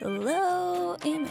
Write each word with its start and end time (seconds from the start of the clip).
Hello, 0.00 0.96
Emil. 1.04 1.28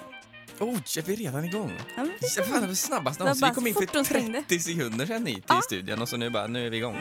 Oh, 0.60 0.76
är 0.76 1.02
vi 1.02 1.16
redan 1.16 1.46
igång? 1.46 1.72
Ja, 1.98 2.06
Ja, 2.36 2.44
Fan, 2.44 2.62
det 2.62 2.68
var 2.68 2.74
snabbast 2.74 3.20
någonsin. 3.20 3.48
Vi 3.50 3.56
kom 3.56 3.68
in 3.68 3.74
för 3.74 4.04
svängde. 4.04 4.40
30 4.48 4.60
sekunder 4.60 5.06
sedan 5.06 5.26
hit 5.26 5.44
Ja. 5.48 5.62
studion 5.66 6.02
och 6.02 6.10
så 6.10 6.18
nu 6.18 6.30
bara, 6.30 6.48
nu 6.48 6.66
är 6.66 6.70
vi 6.70 6.78
igång. 6.78 6.98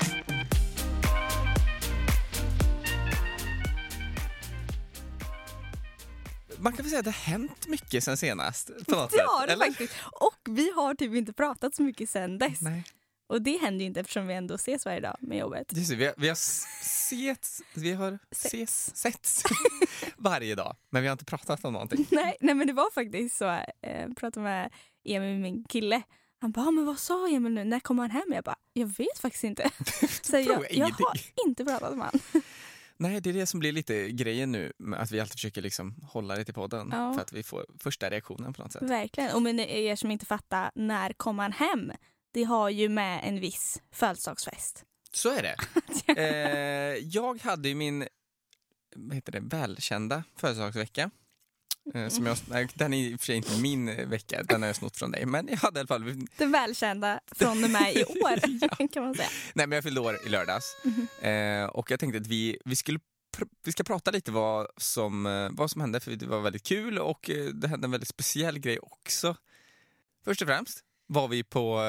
Man 6.58 6.72
kan 6.72 6.82
väl 6.82 6.90
säga 6.90 6.98
att 6.98 7.04
det 7.04 7.10
har 7.10 7.32
hänt 7.32 7.66
mycket 7.66 8.04
sen 8.04 8.16
senast 8.16 8.66
på 8.86 8.94
något 8.94 9.10
Det 9.10 9.22
har 9.26 9.46
det 9.46 9.52
eller? 9.52 9.66
faktiskt. 9.66 9.92
Och 10.12 10.38
vi 10.48 10.70
har 10.72 10.94
typ 10.94 11.14
inte 11.14 11.32
pratat 11.32 11.74
så 11.74 11.82
mycket 11.82 12.10
sen 12.10 12.38
dess. 12.38 12.60
Nej. 12.60 12.84
Och 13.28 13.42
det 13.42 13.58
händer 13.60 13.80
ju 13.80 13.86
inte 13.86 14.00
eftersom 14.00 14.26
vi 14.26 14.34
ändå 14.34 14.54
ses 14.54 14.86
varje 14.86 15.00
dag 15.00 15.16
med 15.20 15.38
jobbet. 15.38 15.66
Just 15.70 15.90
det, 15.90 15.96
vi 15.96 16.04
har, 16.06 16.14
vi 16.16 16.28
har 16.28 16.34
setts, 16.36 17.62
vi 17.74 17.92
har 17.92 18.18
ses, 18.30 18.96
setts 18.96 19.42
varje 20.18 20.54
dag, 20.54 20.76
men 20.90 21.02
vi 21.02 21.08
har 21.08 21.12
inte 21.12 21.24
pratat 21.24 21.64
om 21.64 21.72
någonting. 21.72 22.06
Nej, 22.10 22.36
nej 22.40 22.54
men 22.54 22.66
det 22.66 22.72
var 22.72 22.90
faktiskt 22.90 23.36
så. 23.36 23.44
Eh, 23.48 24.00
Jag 24.00 24.16
pratade 24.16 24.44
med 24.44 24.72
Emil, 25.04 25.38
min 25.38 25.64
kille. 25.64 26.02
Han 26.40 26.52
bara, 26.52 26.66
"Ah, 26.66 26.70
men 26.70 26.86
vad 26.86 26.98
sa 26.98 27.28
Emil 27.28 27.52
nu? 27.52 27.64
När 27.64 27.80
kommer 27.80 28.02
han 28.02 28.10
hem? 28.10 28.32
Jag 28.32 28.44
bara, 28.44 28.56
jag 28.72 28.86
vet 28.86 29.18
faktiskt 29.18 29.44
inte. 29.44 29.70
Så 30.22 30.36
jag, 30.36 30.66
jag 30.70 30.86
har 30.86 31.20
inte 31.46 31.64
pratat 31.64 31.96
med 31.96 32.06
honom. 32.06 32.20
Nej, 33.00 33.20
det 33.20 33.30
är 33.30 33.34
det 33.34 33.46
som 33.46 33.60
blir 33.60 33.72
lite 33.72 34.08
grejen 34.10 34.52
nu, 34.52 34.72
att 34.96 35.10
vi 35.10 35.20
alltid 35.20 35.32
försöker 35.32 35.62
liksom 35.62 35.94
hålla 36.12 36.36
det 36.36 36.44
till 36.44 36.54
podden 36.54 36.88
Ja. 36.92 37.14
för 37.14 37.20
att 37.20 37.32
vi 37.32 37.42
får 37.42 37.66
första 37.78 38.10
reaktionen 38.10 38.52
på 38.52 38.62
något 38.62 38.72
sätt. 38.72 38.82
Verkligen. 38.82 39.34
Och 39.34 39.42
men 39.42 39.60
er 39.60 39.96
som 39.96 40.10
inte 40.10 40.26
fattar, 40.26 40.70
när 40.74 41.12
kommer 41.12 41.42
han 41.42 41.52
hem? 41.52 41.92
Det 42.32 42.42
har 42.44 42.70
ju 42.70 42.88
med 42.88 43.20
en 43.24 43.40
viss 43.40 43.82
födelsedagsfest. 43.92 44.84
Så 45.12 45.28
är 45.36 45.42
det. 45.42 45.56
eh, 46.16 47.04
jag 47.08 47.42
hade 47.42 47.68
ju 47.68 47.74
min 47.74 48.06
vad 48.96 49.14
heter 49.14 49.32
det, 49.32 49.40
välkända 49.40 50.24
födelsedagsvecka. 50.36 51.10
Eh, 51.94 52.08
som 52.08 52.26
jag, 52.26 52.36
nej, 52.48 52.68
den 52.74 52.94
är 52.94 52.98
i 52.98 53.14
och 53.14 53.20
för 53.20 53.26
sig 53.26 53.36
inte 53.36 53.58
min 53.60 54.10
vecka, 54.10 54.42
den 54.42 54.62
har 54.62 54.66
jag 54.66 54.76
snott 54.76 54.96
från 54.96 55.10
dig. 55.10 55.26
Men 55.26 55.48
jag 55.48 55.56
hade 55.56 55.78
i 55.78 55.80
alla 55.80 55.86
fall, 55.86 56.26
Den 56.36 56.52
välkända 56.52 57.20
från 57.30 57.64
och 57.64 57.70
med 57.70 57.96
i 57.96 58.04
år 58.04 58.88
kan 58.92 59.02
man 59.02 59.14
säga. 59.14 59.28
nej 59.54 59.66
men 59.66 59.76
jag 59.76 59.84
fyllde 59.84 60.00
år 60.00 60.18
i 60.26 60.28
lördags. 60.28 60.76
Eh, 61.22 61.64
och 61.64 61.90
jag 61.90 62.00
tänkte 62.00 62.18
att 62.20 62.26
vi, 62.26 62.58
vi 62.64 62.76
skulle 62.76 63.00
vi 63.64 63.72
ska 63.72 63.84
prata 63.84 64.10
lite 64.10 64.30
vad 64.30 64.66
som, 64.76 65.26
eh, 65.26 65.48
vad 65.52 65.70
som 65.70 65.80
hände, 65.80 66.00
för 66.00 66.10
det 66.10 66.26
var 66.26 66.40
väldigt 66.40 66.62
kul 66.62 66.98
och 66.98 67.30
eh, 67.30 67.44
det 67.44 67.68
hände 67.68 67.86
en 67.86 67.90
väldigt 67.90 68.08
speciell 68.08 68.58
grej 68.58 68.78
också. 68.78 69.36
Först 70.24 70.42
och 70.42 70.48
främst 70.48 70.84
var 71.06 71.28
vi 71.28 71.44
på 71.44 71.80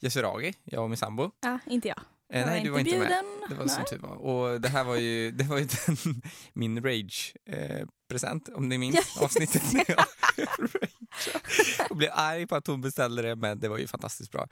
Yasuragi, 0.00 0.54
jag 0.64 0.82
och 0.82 0.90
min 0.90 0.96
sambo. 0.96 1.30
Ja, 1.40 1.58
inte 1.66 1.88
jag. 1.88 2.00
Eh, 2.32 2.46
nej, 2.46 2.62
du 2.64 2.70
var 2.70 2.78
inte 2.78 2.90
med. 2.98 3.00
bjuden. 3.08 3.24
Det 3.48 3.54
var 3.54 3.66
som 3.66 3.78
Nej. 3.78 3.86
tur 3.90 3.98
var. 3.98 4.16
Och 4.16 4.60
det 4.60 4.68
här 4.68 4.84
var 4.84 4.96
ju, 4.96 5.30
det 5.30 5.44
var 5.44 5.58
ju 5.58 5.64
den, 5.86 5.96
min 6.52 6.82
rage-present, 6.84 8.48
om 8.54 8.68
ni 8.68 8.78
minns 8.78 9.16
avsnittet 9.20 9.62
när 9.72 9.84
jag 9.88 10.04
och 11.90 11.96
blev 11.96 12.10
arg 12.12 12.46
på 12.46 12.56
att 12.56 12.66
hon 12.66 12.80
beställde 12.80 13.22
det, 13.22 13.36
men 13.36 13.58
det 13.60 13.68
var 13.68 13.78
ju 13.78 13.86
fantastiskt 13.86 14.30
bra. 14.30 14.48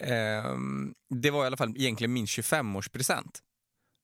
Ehm, 0.00 0.94
det 1.14 1.30
var 1.30 1.44
i 1.44 1.46
alla 1.46 1.56
fall 1.56 1.74
egentligen 1.76 2.12
min 2.12 2.26
25-årspresent. 2.26 3.38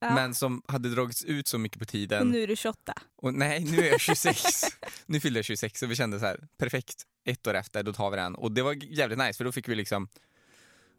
Ja. 0.00 0.14
Men 0.14 0.34
som 0.34 0.62
hade 0.68 0.88
dragits 0.88 1.24
ut 1.24 1.48
så 1.48 1.58
mycket 1.58 1.78
på 1.78 1.82
Och 1.82 1.88
tiden. 1.88 2.28
nu 2.28 2.42
är 2.42 2.46
du 2.46 2.56
28. 2.56 2.94
Och 3.16 3.34
nej, 3.34 3.64
nu 3.64 3.78
är 3.86 3.90
jag 3.90 4.00
26. 4.00 4.42
nu 5.06 5.20
fyllde 5.20 5.38
jag 5.38 5.44
26 5.44 5.82
och 5.82 5.90
vi 5.90 5.96
kände 5.96 6.18
så 6.20 6.26
här, 6.26 6.40
perfekt, 6.58 7.02
ett 7.28 7.46
år 7.46 7.54
efter, 7.54 7.82
då 7.82 7.92
tar 7.92 8.10
vi 8.10 8.16
den. 8.16 8.34
Och 8.34 8.52
det 8.52 8.62
var 8.62 8.72
jävligt 8.84 9.18
nice 9.18 9.36
för 9.36 9.44
då 9.44 9.52
fick 9.52 9.68
vi 9.68 9.74
liksom 9.74 10.08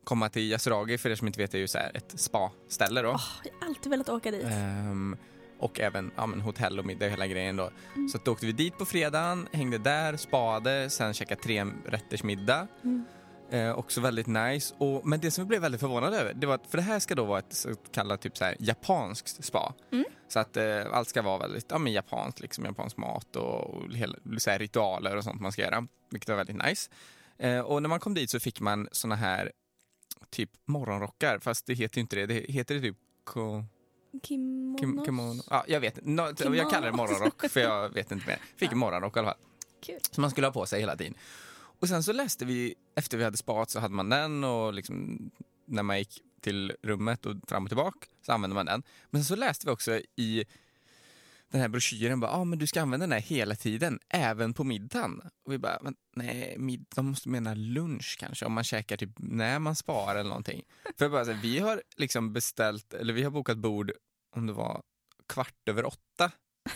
komma 0.05 0.29
till 0.29 0.51
Yasuragi, 0.51 0.97
för 0.97 1.09
er 1.09 1.15
som 1.15 1.27
inte 1.27 1.39
vet 1.39 1.53
är 1.53 1.57
ju 1.57 1.67
så 1.67 1.77
här 1.77 1.91
ett 1.93 2.19
spa-ställe 2.19 3.01
då. 3.01 3.09
Åh, 3.09 3.31
jag 3.43 3.51
har 3.59 3.67
alltid 3.67 3.89
velat 3.89 4.09
åka 4.09 4.31
dit. 4.31 4.45
Ehm, 4.45 5.17
och 5.59 5.79
även 5.79 6.11
ja, 6.15 6.25
men 6.25 6.41
hotell 6.41 6.79
och 6.79 6.85
middag 6.85 7.05
och 7.05 7.11
hela 7.11 7.27
grejen 7.27 7.55
då. 7.55 7.69
Så 8.11 8.17
att 8.17 8.25
då 8.25 8.31
åkte 8.31 8.45
vi 8.45 8.51
dit 8.51 8.77
på 8.77 8.85
fredagen, 8.85 9.47
hängde 9.51 9.77
där, 9.77 10.17
spade, 10.17 10.89
sen 10.89 11.13
käkade 11.13 11.41
tre 11.41 11.65
rätters 11.85 12.23
middag. 12.23 12.67
Mm. 12.83 13.05
Eh, 13.49 13.77
också 13.77 14.01
väldigt 14.01 14.27
nice. 14.27 14.75
Och, 14.77 15.07
men 15.07 15.19
det 15.19 15.31
som 15.31 15.43
vi 15.43 15.47
blev 15.47 15.61
väldigt 15.61 15.81
förvånade 15.81 16.17
över, 16.17 16.33
det 16.33 16.47
var 16.47 16.55
att, 16.55 16.67
för 16.67 16.77
det 16.77 16.83
här 16.83 16.99
ska 16.99 17.15
då 17.15 17.25
vara 17.25 17.39
ett 17.39 17.53
så 17.53 17.75
kallat 17.91 18.21
typ 18.21 18.37
så 18.37 18.45
här, 18.45 18.55
japanskt 18.59 19.45
spa. 19.45 19.73
Mm. 19.91 20.05
Så 20.27 20.39
att 20.39 20.57
eh, 20.57 20.81
allt 20.91 21.09
ska 21.09 21.21
vara 21.21 21.37
väldigt 21.37 21.65
ja, 21.69 21.77
men 21.77 21.93
japanskt, 21.93 22.39
liksom, 22.39 22.65
japansk 22.65 22.97
mat 22.97 23.35
och, 23.35 23.69
och 23.69 23.93
hela, 23.93 24.15
så 24.37 24.51
här, 24.51 24.59
ritualer 24.59 25.17
och 25.17 25.23
sånt 25.23 25.41
man 25.41 25.51
ska 25.51 25.61
göra. 25.61 25.87
Vilket 26.09 26.29
var 26.29 26.35
väldigt 26.35 26.65
nice. 26.65 26.91
Eh, 27.37 27.59
och 27.59 27.81
när 27.81 27.89
man 27.89 27.99
kom 27.99 28.13
dit 28.13 28.29
så 28.29 28.39
fick 28.39 28.59
man 28.59 28.87
såna 28.91 29.15
här 29.15 29.51
typ 30.29 30.49
morgonrockar, 30.65 31.39
fast 31.39 31.65
det 31.65 31.73
heter 31.73 31.97
ju 31.97 32.01
inte 32.01 32.15
det. 32.15 32.25
Det 32.25 32.51
heter 32.51 32.75
det 32.75 32.81
typ 32.81 32.97
ko, 33.23 33.63
Kimonos. 34.23 34.79
kim, 34.79 35.05
kimono. 35.05 35.43
Ja, 35.49 35.65
jag 35.67 35.79
vet 35.79 36.05
no. 36.05 36.21
Jag 36.55 36.69
kallar 36.69 36.91
det 36.91 36.97
morgonrock 36.97 37.49
för 37.49 37.59
jag 37.59 37.89
vet 37.89 38.11
inte 38.11 38.27
mer. 38.27 38.39
Fick 38.55 38.71
en 38.71 38.77
morgonrock 38.77 39.17
i 39.17 39.19
alla 39.19 39.27
fall. 39.27 39.41
Kul. 39.85 39.99
Som 40.11 40.21
man 40.21 40.31
skulle 40.31 40.47
ha 40.47 40.51
på 40.51 40.65
sig 40.65 40.79
hela 40.79 40.97
tiden. 40.97 41.13
Och 41.79 41.87
sen 41.87 42.03
så 42.03 42.13
läste 42.13 42.45
vi, 42.45 42.75
efter 42.95 43.17
vi 43.17 43.23
hade 43.23 43.37
spat 43.37 43.69
så 43.69 43.79
hade 43.79 43.93
man 43.93 44.09
den 44.09 44.43
och 44.43 44.73
liksom 44.73 45.19
när 45.65 45.83
man 45.83 45.97
gick 45.97 46.21
till 46.41 46.73
rummet 46.83 47.25
och 47.25 47.35
fram 47.47 47.63
och 47.63 47.69
tillbaka 47.69 48.07
så 48.25 48.31
använde 48.31 48.53
man 48.53 48.65
den. 48.65 48.83
Men 49.09 49.23
sen 49.23 49.37
så 49.37 49.39
läste 49.39 49.67
vi 49.67 49.71
också 49.71 50.01
i 50.15 50.45
den 51.51 51.61
här 51.61 51.67
broschyren 51.67 52.19
bara, 52.19 52.31
ah, 52.31 52.43
men 52.43 52.59
du 52.59 52.67
ska 52.67 52.81
använda 52.81 53.03
den 53.05 53.11
här 53.13 53.19
hela 53.19 53.55
tiden, 53.55 53.99
även 54.09 54.53
på 54.53 54.63
middagen. 54.63 55.21
Och 55.45 55.53
vi 55.53 55.57
bara, 55.57 55.79
men 55.81 55.95
nej, 56.15 56.55
middag, 56.57 56.85
de 56.95 57.05
måste 57.05 57.29
mena 57.29 57.53
lunch 57.53 58.15
kanske, 58.19 58.45
om 58.45 58.53
man 58.53 58.63
käkar 58.63 58.97
typ 58.97 59.11
när 59.17 59.59
man 59.59 59.75
sparar 59.75 60.15
eller 60.19 60.29
någonting. 60.29 60.63
För 60.97 61.09
bara, 61.09 61.25
så 61.25 61.31
här, 61.31 61.41
vi 61.41 61.59
har 61.59 61.81
liksom 61.97 62.33
beställt, 62.33 62.93
eller 62.93 63.13
vi 63.13 63.23
har 63.23 63.31
bokat 63.31 63.57
bord, 63.57 63.91
om 64.35 64.47
det 64.47 64.53
var 64.53 64.81
kvart 65.27 65.69
över 65.69 65.85
åtta. 65.85 66.31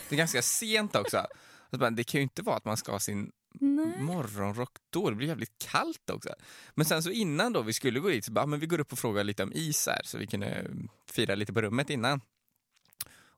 Det 0.08 0.14
är 0.14 0.18
ganska 0.18 0.42
sent 0.42 0.96
också. 0.96 1.18
Och 1.42 1.70
så 1.70 1.78
bara, 1.78 1.90
det 1.90 2.04
kan 2.04 2.18
ju 2.18 2.22
inte 2.22 2.42
vara 2.42 2.56
att 2.56 2.64
man 2.64 2.76
ska 2.76 2.92
ha 2.92 2.98
sin 3.00 3.30
Nej. 3.54 3.98
morgonrock 4.02 4.76
då, 4.90 5.10
det 5.10 5.16
blir 5.16 5.28
jävligt 5.28 5.58
kallt 5.58 6.10
också. 6.10 6.34
Men 6.74 6.86
sen 6.86 7.02
så 7.02 7.10
innan 7.10 7.52
då 7.52 7.62
vi 7.62 7.72
skulle 7.72 8.00
gå 8.00 8.08
dit 8.08 8.24
så 8.24 8.32
bara, 8.32 8.42
"Ah, 8.44 8.46
men 8.46 8.60
vi 8.60 8.66
går 8.66 8.80
upp 8.80 8.92
och 8.92 8.98
frågar 8.98 9.24
lite 9.24 9.42
om 9.42 9.52
is 9.52 9.86
här 9.86 10.00
så 10.04 10.18
vi 10.18 10.26
kunde 10.26 10.70
fira 11.10 11.34
lite 11.34 11.52
på 11.52 11.62
rummet 11.62 11.90
innan. 11.90 12.20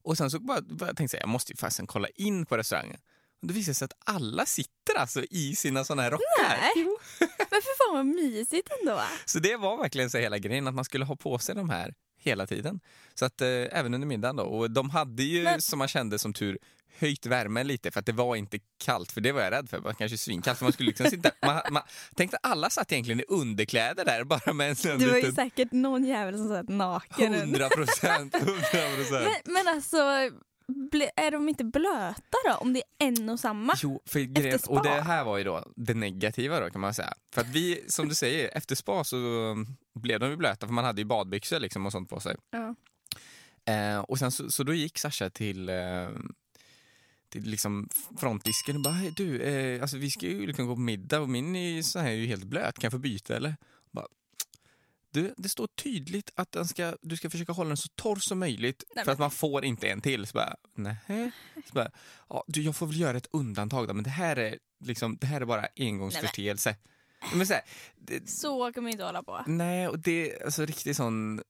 Och 0.04 0.16
sen 0.16 0.30
så 0.30 0.38
bara, 0.40 0.60
bara 0.60 0.94
tänkte 0.94 1.16
jag, 1.16 1.22
jag 1.22 1.28
måste 1.28 1.52
ju 1.52 1.56
fasen 1.56 1.86
kolla 1.86 2.08
in 2.08 2.46
på 2.46 2.56
restaurangen. 2.56 3.00
Och 3.42 3.48
det 3.48 3.54
visade 3.54 3.74
sig 3.74 3.84
att 3.84 3.92
alla 4.04 4.46
sitter 4.46 4.94
alltså 4.98 5.22
i 5.30 5.56
sina 5.56 5.84
sådana 5.84 6.02
här 6.02 6.10
rockar. 6.10 6.58
Nej. 6.60 6.72
Men 7.38 7.60
för 7.62 7.86
fan 7.86 7.94
vad 7.94 8.06
mysigt 8.06 8.68
ändå. 8.80 9.00
Så 9.24 9.38
det 9.38 9.56
var 9.56 9.76
verkligen 9.76 10.10
så 10.10 10.18
hela 10.18 10.38
grejen, 10.38 10.68
att 10.68 10.74
man 10.74 10.84
skulle 10.84 11.04
ha 11.04 11.16
på 11.16 11.38
sig 11.38 11.54
de 11.54 11.70
här 11.70 11.94
hela 12.18 12.46
tiden. 12.46 12.80
Så 13.14 13.24
att 13.24 13.40
eh, 13.40 13.48
även 13.48 13.94
under 13.94 14.06
middagen 14.06 14.36
då. 14.36 14.42
Och 14.42 14.70
de 14.70 14.90
hade 14.90 15.22
ju, 15.22 15.42
Men- 15.42 15.60
som 15.62 15.78
man 15.78 15.88
kände 15.88 16.18
som 16.18 16.32
tur, 16.32 16.58
höjt 16.98 17.26
värmen 17.26 17.66
lite 17.66 17.90
för 17.90 18.00
att 18.00 18.06
det 18.06 18.12
var 18.12 18.36
inte 18.36 18.58
kallt, 18.84 19.12
för 19.12 19.20
det 19.20 19.32
var 19.32 19.40
jag 19.40 19.50
rädd 19.52 19.70
för. 19.70 19.76
Det 19.76 19.82
var 19.82 19.92
kanske 19.92 20.18
svinkallt. 20.18 20.58
För 20.58 20.64
man 20.64 20.72
skulle 20.72 20.86
liksom 20.86 21.06
sitta, 21.06 21.30
man, 21.46 21.60
man 21.70 21.82
tänkte 22.16 22.36
att 22.36 22.50
alla 22.50 22.70
satt 22.70 22.92
egentligen 22.92 23.20
i 23.20 23.24
underkläder 23.28 24.04
där 24.04 24.24
bara 24.24 24.52
med 24.52 24.68
en 24.68 24.76
sån 24.76 24.98
Det 24.98 25.06
var 25.06 25.16
ju 25.16 25.20
liten... 25.20 25.34
säkert 25.34 25.72
någon 25.72 26.04
jävel 26.04 26.36
som 26.36 26.48
satt 26.48 26.68
naken. 26.68 27.34
under. 27.34 27.60
100 27.60 27.68
procent, 27.68 28.34
100 28.34 28.52
procent. 28.96 29.10
Men, 29.10 29.54
men 29.54 29.68
alltså, 29.74 30.30
ble, 30.90 31.10
är 31.16 31.30
de 31.30 31.48
inte 31.48 31.64
blöta 31.64 32.36
då? 32.48 32.54
Om 32.54 32.72
det 32.72 32.82
är 32.98 33.06
en 33.06 33.28
och 33.28 33.40
samma? 33.40 33.74
Jo, 33.82 34.02
för 34.06 34.20
grejen, 34.20 34.58
spa. 34.58 34.72
och 34.72 34.82
det 34.82 35.00
här 35.02 35.24
var 35.24 35.38
ju 35.38 35.44
då 35.44 35.72
det 35.76 35.94
negativa 35.94 36.60
då 36.60 36.70
kan 36.70 36.80
man 36.80 36.94
säga. 36.94 37.14
För 37.34 37.40
att 37.40 37.48
vi, 37.48 37.84
som 37.88 38.08
du 38.08 38.14
säger, 38.14 38.56
efter 38.56 38.74
spa 38.74 39.04
så 39.04 39.16
blev 39.94 40.20
de 40.20 40.30
ju 40.30 40.36
blöta 40.36 40.66
för 40.66 40.74
man 40.74 40.84
hade 40.84 41.00
ju 41.00 41.04
badbyxor 41.04 41.60
liksom 41.60 41.86
och 41.86 41.92
sånt 41.92 42.08
på 42.10 42.20
sig. 42.20 42.36
Ja. 42.50 42.74
Eh, 43.72 43.98
och 43.98 44.18
sen 44.18 44.32
så, 44.32 44.50
så 44.50 44.62
då 44.62 44.74
gick 44.74 44.98
Sasha 44.98 45.30
till, 45.30 45.68
eh, 45.68 45.74
till 47.32 47.44
liksom 47.44 47.88
frontdisken 48.18 48.76
och 48.76 48.82
bara, 48.82 48.94
"Hej, 48.94 49.10
du, 49.16 49.40
eh, 49.42 49.82
alltså 49.82 49.96
vi 49.96 50.10
ska 50.10 50.26
ju 50.26 50.46
liksom 50.46 50.66
gå 50.66 50.74
på 50.74 50.80
middag 50.80 51.20
och 51.20 51.28
min 51.28 51.56
är, 51.56 51.82
så 51.82 51.98
här 51.98 52.10
är 52.10 52.14
ju 52.14 52.26
helt 52.26 52.44
blöt, 52.44 52.74
kan 52.78 52.86
jag 52.86 52.92
få 52.92 52.98
byta 52.98 53.36
eller? 53.36 53.56
Bara, 53.90 54.06
du, 55.10 55.34
det 55.36 55.48
står 55.48 55.66
tydligt 55.66 56.30
att 56.34 56.52
den 56.52 56.68
ska, 56.68 56.96
du 57.02 57.16
ska 57.16 57.30
försöka 57.30 57.52
hålla 57.52 57.68
den 57.68 57.76
så 57.76 57.88
torr 57.94 58.16
som 58.16 58.38
möjligt 58.38 58.84
Nej, 58.96 59.04
för 59.04 59.12
att 59.12 59.18
man 59.18 59.30
får 59.30 59.64
inte 59.64 59.88
en 59.88 60.00
till. 60.00 60.26
Så 60.26 60.32
bara, 60.34 60.56
nej. 60.74 61.30
Så 61.54 61.72
bara, 61.74 61.90
ja, 62.28 62.44
du, 62.46 62.62
jag 62.62 62.76
får 62.76 62.86
väl 62.86 63.00
göra 63.00 63.16
ett 63.16 63.28
undantag 63.32 63.88
då, 63.88 63.94
men 63.94 64.04
det 64.04 64.10
här 64.10 64.36
är, 64.36 64.58
liksom, 64.84 65.16
det 65.20 65.26
här 65.26 65.40
är 65.40 65.44
bara 65.44 65.68
engångsförteelse. 65.76 66.76
Men 67.34 67.46
så 67.46 67.52
här, 67.52 67.62
det, 67.96 68.30
Så 68.30 68.72
kan 68.72 68.82
man 68.82 68.92
inte 68.92 69.04
hålla 69.04 69.22
på. 69.22 69.44
Nej, 69.46 69.88
och 69.88 69.98
det 69.98 70.32
är 70.32 70.44
alltså 70.44 70.64
riktigt 70.66 70.96
sån 70.96 71.42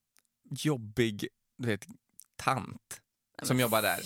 jobbig, 0.50 1.28
du 1.58 1.68
vet, 1.68 1.86
tant 2.36 3.00
som 3.42 3.60
jobbar 3.60 3.82
där. 3.82 4.00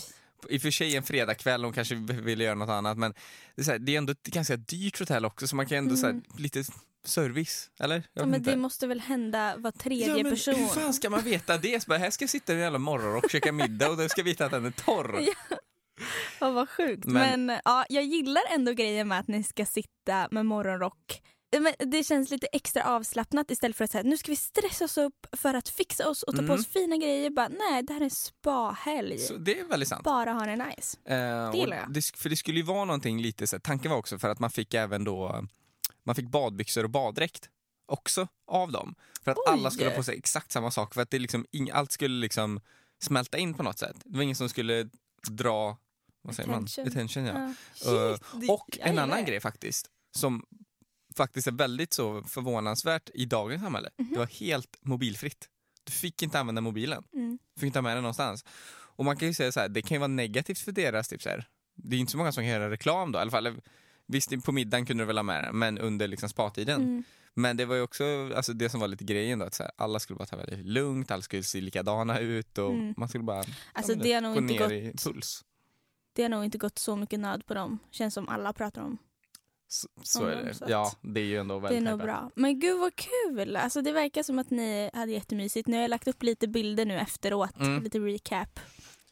I 0.50 0.58
och 0.58 0.62
för 0.62 0.70
sig 0.70 0.96
en 0.96 1.02
fredagkväll, 1.02 1.64
hon 1.64 1.72
kanske 1.72 1.94
ville 1.94 2.44
göra 2.44 2.54
något 2.54 2.68
annat, 2.68 2.98
men 2.98 3.14
det 3.54 3.62
är, 3.62 3.64
så 3.64 3.70
här, 3.70 3.78
det 3.78 3.94
är 3.94 3.98
ändå 3.98 4.12
ett 4.12 4.22
ganska 4.22 4.56
dyrt 4.56 4.98
hotell 4.98 5.24
också, 5.24 5.46
så 5.48 5.56
man 5.56 5.66
kan 5.66 5.78
ändå 5.78 5.96
så 5.96 6.06
här, 6.06 6.20
lite 6.38 6.64
service, 7.04 7.70
eller? 7.80 7.96
Mm. 7.96 8.08
Ja, 8.12 8.26
men 8.26 8.34
inte. 8.34 8.50
det 8.50 8.56
måste 8.56 8.86
väl 8.86 9.00
hända 9.00 9.54
var 9.56 9.70
tredje 9.70 10.16
ja, 10.16 10.22
men 10.22 10.32
person? 10.32 10.54
Hur 10.54 10.66
fan 10.66 10.94
ska 10.94 11.10
man 11.10 11.22
veta 11.22 11.58
det? 11.58 11.82
Så 11.82 11.88
bara, 11.88 11.98
här 11.98 12.10
ska 12.10 12.22
jag 12.22 12.30
sitta 12.30 12.52
en 12.52 12.58
jävla 12.58 12.78
morgonrock 12.78 13.24
och 13.24 13.30
käka 13.30 13.52
middag 13.52 13.90
och 13.90 13.96
då 13.96 14.08
ska 14.08 14.20
jag 14.20 14.24
veta 14.24 14.44
att 14.44 14.50
den 14.50 14.64
är 14.64 14.70
torr. 14.70 15.20
Ja. 15.50 15.56
Ja, 16.40 16.50
vad 16.50 16.68
sjukt. 16.68 17.04
Men, 17.04 17.46
Men- 17.46 17.60
ja, 17.64 17.86
jag 17.88 18.04
gillar 18.04 18.42
ändå 18.50 18.72
grejen 18.72 19.08
med 19.08 19.18
att 19.18 19.28
ni 19.28 19.42
ska 19.42 19.66
sitta 19.66 20.28
med 20.30 20.46
morgonrock 20.46 21.22
Men 21.60 21.90
det 21.90 22.04
känns 22.04 22.30
lite 22.30 22.46
extra 22.46 22.84
avslappnat 22.84 23.50
istället 23.50 23.76
för 23.76 23.84
att 23.84 23.90
säga 23.90 24.02
nu 24.02 24.16
ska 24.16 24.32
vi 24.32 24.36
stressa 24.36 24.84
oss 24.84 24.98
upp 24.98 25.26
för 25.32 25.54
att 25.54 25.68
fixa 25.68 26.08
oss 26.08 26.22
och 26.22 26.32
ta 26.34 26.38
på 26.38 26.44
Mm. 26.44 26.54
oss 26.60 26.66
fina 26.66 26.96
grejer. 26.96 27.30
Bara, 27.30 27.48
nej, 27.48 27.82
det 27.82 27.92
här 27.92 28.00
är 28.00 28.04
en 28.04 28.10
spahelg. 28.10 29.18
Så 29.18 29.36
det 29.36 29.58
är 29.60 29.64
väldigt 29.64 29.88
sant. 29.88 30.04
Bara 30.04 30.32
ha 30.32 30.46
det 30.46 30.56
nice. 30.56 30.96
Eh, 31.04 31.48
och 31.48 31.54
gillar 31.56 31.76
jag. 31.76 31.92
det, 31.92 32.16
för 32.16 32.28
det 32.28 32.36
skulle 32.36 32.56
ju 32.58 32.64
vara 32.64 32.84
någonting 32.84 33.22
lite 33.22 33.46
så 33.46 33.56
här, 33.56 33.60
tanken 33.60 33.90
var 33.90 33.98
också 33.98 34.18
för 34.18 34.28
att 34.28 34.38
man 34.38 34.50
fick 34.50 34.74
även 34.74 35.04
då, 35.04 35.46
man 36.04 36.14
fick 36.14 36.28
badbyxor 36.28 36.84
och 36.84 36.90
baddräkt 36.90 37.48
också 37.86 38.28
av 38.46 38.72
dem. 38.72 38.94
För 39.22 39.30
att 39.30 39.36
Oj. 39.38 39.44
alla 39.52 39.70
skulle 39.70 39.88
ha 39.90 39.96
på 39.96 40.02
sig 40.02 40.16
exakt 40.18 40.52
samma 40.52 40.70
sak 40.70 40.94
för 40.94 41.02
att 41.02 41.10
det 41.10 41.18
liksom, 41.18 41.46
allt 41.72 41.92
skulle 41.92 42.20
liksom 42.20 42.60
smälta 43.02 43.38
in 43.38 43.54
på 43.54 43.62
något 43.62 43.78
sätt. 43.78 43.96
Det 44.04 44.16
var 44.16 44.22
ingen 44.22 44.36
som 44.36 44.48
skulle 44.48 44.88
dra, 45.30 45.76
vad 46.22 46.34
säger 46.34 46.50
Attention. 46.50 46.84
man? 46.84 46.92
Attention. 46.92 47.24
Ja. 47.26 47.34
Eh, 48.12 48.18
det- 48.40 48.48
och 48.48 48.78
jag 48.80 48.88
en 48.88 48.98
annan 48.98 49.16
det. 49.18 49.22
grej 49.30 49.40
faktiskt, 49.40 49.86
som 50.16 50.46
faktiskt 51.16 51.46
är 51.46 51.52
väldigt 51.52 51.92
så 51.92 52.22
förvånansvärt 52.22 53.10
i 53.14 53.24
dagens 53.24 53.62
samhälle. 53.62 53.90
Mhm. 53.98 54.12
Det 54.12 54.18
var 54.18 54.26
helt 54.26 54.76
mobilfritt. 54.80 55.48
Du 55.84 55.92
fick 55.92 56.22
inte 56.22 56.40
använda 56.40 56.60
mobilen. 56.60 57.04
Mm. 57.14 57.38
Du 57.54 57.60
fick 57.60 57.66
inte 57.66 57.78
ha 57.78 57.82
med 57.82 57.96
den 57.96 58.02
någonstans. 58.02 58.44
Och 58.96 59.04
man 59.04 59.16
kan 59.16 59.28
ju 59.28 59.34
säga 59.34 59.52
så 59.52 59.60
här, 59.60 59.68
det 59.68 59.82
kan 59.82 59.94
ju 59.94 59.98
vara 59.98 60.08
negativt 60.08 60.58
för 60.58 60.72
deras 60.72 61.08
typ 61.08 61.22
så 61.22 61.28
här. 61.28 61.48
Det 61.74 61.96
är 61.96 62.00
inte 62.00 62.12
så 62.12 62.18
många 62.18 62.32
som 62.32 62.42
kan 62.42 62.48
göra 62.50 62.70
reklam 62.70 63.12
då, 63.12 63.18
i 63.18 63.22
alla 63.22 63.30
fall. 63.30 63.60
Visst, 64.06 64.44
på 64.44 64.52
middagen 64.52 64.86
kunde 64.86 65.02
du 65.02 65.06
väl 65.06 65.18
ha 65.18 65.22
med 65.22 65.44
den, 65.44 65.58
men 65.58 65.78
under 65.78 66.08
liksom 66.08 66.28
spatiden. 66.28 66.82
Mm. 66.82 67.04
Men 67.34 67.56
det 67.56 67.64
var 67.64 67.74
ju 67.76 67.82
också 67.82 68.04
alltså 68.36 68.52
det 68.52 68.68
som 68.68 68.80
var 68.80 68.88
lite 68.88 69.04
grejen 69.04 69.38
då, 69.38 69.44
att 69.44 69.54
så 69.54 69.62
här, 69.62 69.72
alla 69.76 69.98
skulle 70.00 70.16
bara 70.16 70.26
ta 70.26 70.36
det 70.36 70.56
lugnt, 70.56 71.10
alla 71.10 71.22
skulle 71.22 71.42
se 71.42 71.60
likadana 71.60 72.18
ut 72.18 72.58
och 72.58 72.70
Mm. 72.72 72.94
man 72.96 73.08
skulle 73.08 73.24
bara 73.24 73.44
Alltså 73.72 73.94
det 73.94 74.12
har 74.12 74.20
nog 74.20 74.34
gå 74.34 74.40
inte 74.40 74.52
ner 74.54 74.60
gått 74.60 74.72
i 74.72 74.92
puls. 75.04 75.44
Det 76.12 76.22
har 76.22 76.28
nog 76.28 76.44
inte 76.44 76.58
gått 76.58 76.78
så 76.78 76.96
mycket 76.96 77.20
nöd 77.20 77.46
på 77.46 77.54
dem. 77.54 77.78
Känns 77.90 78.14
som 78.14 78.28
alla 78.28 78.52
pratar 78.52 78.82
om. 78.82 78.98
Så, 79.76 79.88
så 80.02 80.22
Ja, 80.22 80.30
är 80.30 80.42
det. 80.44 80.54
Ja, 80.68 80.92
det 81.02 81.20
är 81.20 81.24
ju 81.24 81.36
ändå 81.40 81.60
Det 81.60 81.66
är 81.66 81.70
väldigt 81.72 81.90
nog 81.90 81.98
bra. 82.00 82.30
Men 82.34 82.60
gud 82.60 82.80
vad 82.80 82.92
kul! 82.96 83.56
Alltså 83.56 83.82
det 83.82 83.92
verkar 83.92 84.22
som 84.22 84.38
att 84.38 84.50
ni 84.50 84.90
hade 84.94 85.12
jättemysigt. 85.12 85.68
Nu 85.68 85.76
har 85.76 85.82
jag 85.82 85.88
lagt 85.88 86.08
upp 86.08 86.22
lite 86.22 86.48
bilder 86.48 86.84
nu 86.84 86.98
efteråt. 86.98 87.56
Mm. 87.60 87.82
Lite 87.82 87.98
recap. 87.98 88.60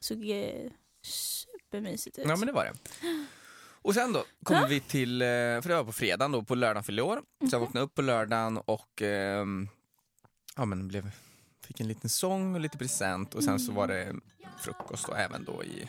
Såg 0.01 0.31
eh, 0.31 0.71
supermysigt 1.03 2.19
ut. 2.19 2.25
Ja 2.29 2.37
men 2.37 2.47
det 2.47 2.53
var 2.53 2.65
det. 2.65 2.73
Och 3.83 3.95
sen 3.95 4.13
då 4.13 4.25
kommer 4.43 4.61
Ja. 4.61 4.67
vi 4.67 4.81
till, 4.81 5.23
eh, 5.23 5.27
för 5.27 5.69
det 5.69 5.75
var 5.75 5.85
på 5.85 5.93
fredagen 5.93 6.33
då, 6.33 6.43
på 6.43 6.55
lördagen 6.55 6.85
fyllde 6.85 7.03
år. 7.03 7.17
Så 7.17 7.23
jag 7.41 7.53
Mhm. 7.53 7.61
vaknade 7.61 7.87
upp 7.87 7.95
på 7.95 8.03
lördagen 8.03 8.57
och 8.59 9.03
ehm, 9.03 9.69
ja, 10.57 10.65
men 10.65 10.89
blev, 10.89 11.11
fick 11.67 11.81
en 11.81 11.89
liten 11.89 12.11
sång 12.11 12.55
och 12.55 12.61
lite 12.61 12.79
present 12.79 13.35
och 13.35 13.45
sen 13.45 13.59
så 13.61 13.73
var 13.73 13.87
det 13.89 14.15
frukost 14.61 15.09
och 15.09 15.19
även 15.19 15.45
då 15.45 15.65
i 15.65 15.89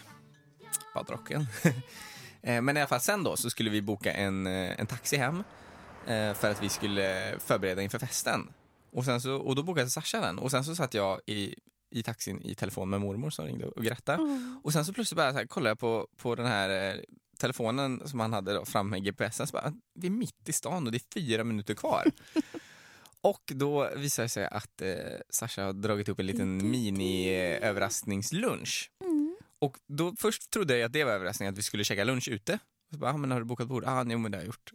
badrocken. 0.94 1.45
Eh, 2.45 2.62
men 2.62 2.77
i 2.77 2.80
alla 2.80 2.88
fall 2.88 3.00
sen 3.00 3.24
då 3.24 3.38
så 3.38 3.50
skulle 3.50 3.69
vi 3.69 3.81
boka 3.81 4.13
en, 4.13 4.47
eh, 4.47 4.80
en 4.80 4.88
taxi 4.88 5.18
hem 5.18 5.44
eh, 6.07 6.33
för 6.33 6.51
att 6.51 6.63
vi 6.63 6.69
skulle 6.69 7.36
förbereda 7.39 7.81
inför 7.81 8.00
festen. 8.00 8.50
Och, 8.92 9.06
sen 9.06 9.21
så, 9.21 9.36
och 9.36 9.56
då 9.56 9.63
bokade 9.63 9.89
Sasha 9.89 10.21
den 10.21 10.39
och 10.39 10.51
sen 10.51 10.63
så 10.63 10.75
satt 10.75 10.94
jag 10.94 11.21
i, 11.25 11.56
i 11.92 12.03
taxin 12.03 12.42
i 12.42 12.56
telefon 12.56 12.89
med 12.89 13.01
mormor 13.01 13.30
som 13.30 13.45
ringde 13.45 13.65
och 13.65 13.83
grattade. 13.83 14.24
Mm. 14.24 14.62
Och 14.63 14.74
sen 14.74 14.86
så 14.86 14.94
plötsligt 14.94 15.18
bara 15.18 15.31
så 15.31 15.38
här, 15.38 15.45
kollade 15.45 15.69
jag 15.69 15.80
på, 15.80 16.07
på 16.18 16.36
den 16.36 16.45
här 16.45 17.01
telefonen 17.39 18.07
som 18.07 18.19
han 18.19 18.33
hade 18.33 18.53
då, 18.53 18.65
fram 18.65 18.89
med 18.89 19.03
GPSen. 19.03 19.47
Så 19.47 19.53
bara, 19.53 19.74
vi 19.94 20.07
är 20.07 20.12
mitt 20.12 20.50
i 20.50 20.53
stan 20.53 20.86
och 20.86 20.92
det 20.92 20.97
är 20.97 21.13
fyra 21.13 21.44
minuter 21.44 21.74
kvar. 21.74 22.12
och 23.21 23.51
då 23.56 23.89
visade 23.95 24.25
det 24.25 24.30
sig 24.30 24.45
att 24.45 24.81
eh, 24.81 24.95
Sasha 25.30 25.63
har 25.63 25.74
dragit 25.74 26.09
upp 26.09 26.19
en 26.19 26.25
liten 26.25 26.71
mini-överraskningslunch. 26.71 28.89
Och 29.65 29.77
då 29.88 30.15
först 30.17 30.50
trodde 30.51 30.77
jag 30.77 30.85
att 30.85 30.94
det 30.94 31.03
var 31.03 31.12
överraskningen 31.12 31.53
att 31.53 31.57
vi 31.57 31.63
skulle 31.63 31.83
käka 31.83 32.03
lunch 32.03 32.27
ute. 32.29 32.59
Så 32.91 32.97
bara, 32.97 33.12
ah, 33.12 33.17
men 33.17 33.31
har 33.31 33.39
du 33.39 33.45
bokat 33.45 33.67
bord? 33.67 33.83
Ah, 33.88 34.03
nej, 34.03 34.17
men 34.17 34.31
det 34.31 34.38
har 34.38 34.41
jag 34.41 34.47
gjort. 34.47 34.71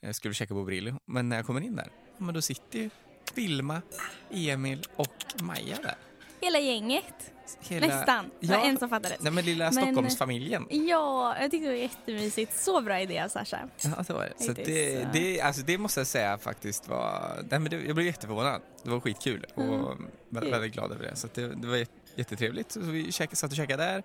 Jag 0.00 0.14
skulle 0.14 0.34
käka 0.34 0.54
på 0.54 0.64
Brillo. 0.64 0.94
Men 1.06 1.28
när 1.28 1.36
jag 1.36 1.46
kommer 1.46 1.60
in 1.60 1.76
där, 1.76 1.88
ja, 2.18 2.24
men 2.24 2.34
då 2.34 2.42
sitter 2.42 2.78
ju 2.78 2.90
Vilma, 3.34 3.82
Emil 4.30 4.82
och 4.96 5.14
Maja 5.42 5.76
där. 5.82 5.94
Hela 6.40 6.58
gänget. 6.58 7.30
Hela, 7.60 7.86
Nästan. 7.86 8.30
Ja. 8.40 8.64
en 8.64 8.78
som 8.78 8.88
fattades. 8.88 9.20
Nej 9.20 9.32
men 9.32 9.44
lilla 9.44 9.72
Stockholmsfamiljen. 9.72 10.66
Ja, 10.70 11.36
jag 11.40 11.50
tyckte 11.50 11.66
det 11.68 11.72
var 11.74 11.80
jättemysigt. 11.82 12.56
Så 12.60 12.80
bra 12.80 13.00
idé 13.00 13.20
av 13.20 13.28
Sasha. 13.28 13.68
Ja, 13.82 14.04
det 14.06 14.12
var 14.12 14.24
det. 14.38 14.44
Så 14.44 14.52
det, 14.52 15.08
det, 15.12 15.40
alltså 15.40 15.62
det 15.62 15.78
måste 15.78 16.00
jag 16.00 16.06
säga 16.06 16.38
faktiskt 16.38 16.88
var... 16.88 17.36
Nej, 17.50 17.58
men 17.60 17.70
det, 17.70 17.80
jag 17.86 17.94
blev 17.94 18.06
jätteförvånad. 18.06 18.62
Det 18.82 18.90
var 18.90 19.00
skitkul 19.00 19.46
och 19.54 19.62
Mm. 19.62 20.50
väldigt 20.50 20.72
glad 20.72 20.92
över 20.92 21.02
det. 21.04 21.16
Så 21.16 21.28
det, 21.34 21.46
det 21.54 21.66
var 21.66 21.76
jättetrevligt. 22.16 22.72
Så 22.72 22.80
vi 22.80 23.12
käkade, 23.12 23.36
satt 23.36 23.50
och 23.50 23.56
käkade 23.56 23.82
där 23.82 24.02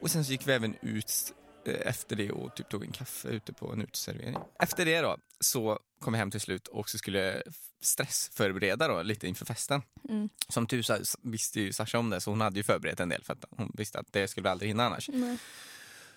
och 0.00 0.10
sen 0.10 0.24
så 0.24 0.32
gick 0.32 0.48
vi 0.48 0.52
även 0.52 0.76
ut 0.82 1.34
eh, 1.66 1.88
efter 1.88 2.16
det 2.16 2.30
och 2.30 2.56
typ 2.56 2.68
tog 2.68 2.84
en 2.84 2.92
kaffe 2.92 3.28
ute 3.28 3.52
på 3.52 3.72
en 3.72 3.82
uteservering. 3.82 4.36
Efter 4.58 4.84
det 4.84 5.00
då 5.00 5.16
så 5.40 5.78
kom 6.00 6.14
jag 6.14 6.18
hem 6.18 6.30
till 6.30 6.40
slut 6.40 6.68
och 6.68 6.90
så 6.90 6.98
skulle 6.98 7.42
stressförbereda 7.80 8.88
då 8.88 9.02
lite 9.02 9.28
inför 9.28 9.46
festen. 9.46 9.82
Mm. 10.08 10.28
Som 10.48 10.66
tur 10.66 10.82
så 10.82 10.98
visste 11.22 11.60
ju 11.60 11.72
Sasha 11.72 11.98
om 11.98 12.10
det 12.10 12.20
så 12.20 12.30
hon 12.30 12.40
hade 12.40 12.56
ju 12.56 12.62
förberett 12.62 13.00
en 13.00 13.08
del 13.08 13.24
för 13.24 13.32
att 13.32 13.44
hon 13.50 13.72
visste 13.74 13.98
att 13.98 14.12
det 14.12 14.28
skulle 14.28 14.42
vi 14.42 14.48
aldrig 14.48 14.70
hinna 14.70 14.84
annars. 14.86 15.08
Mm. 15.08 15.38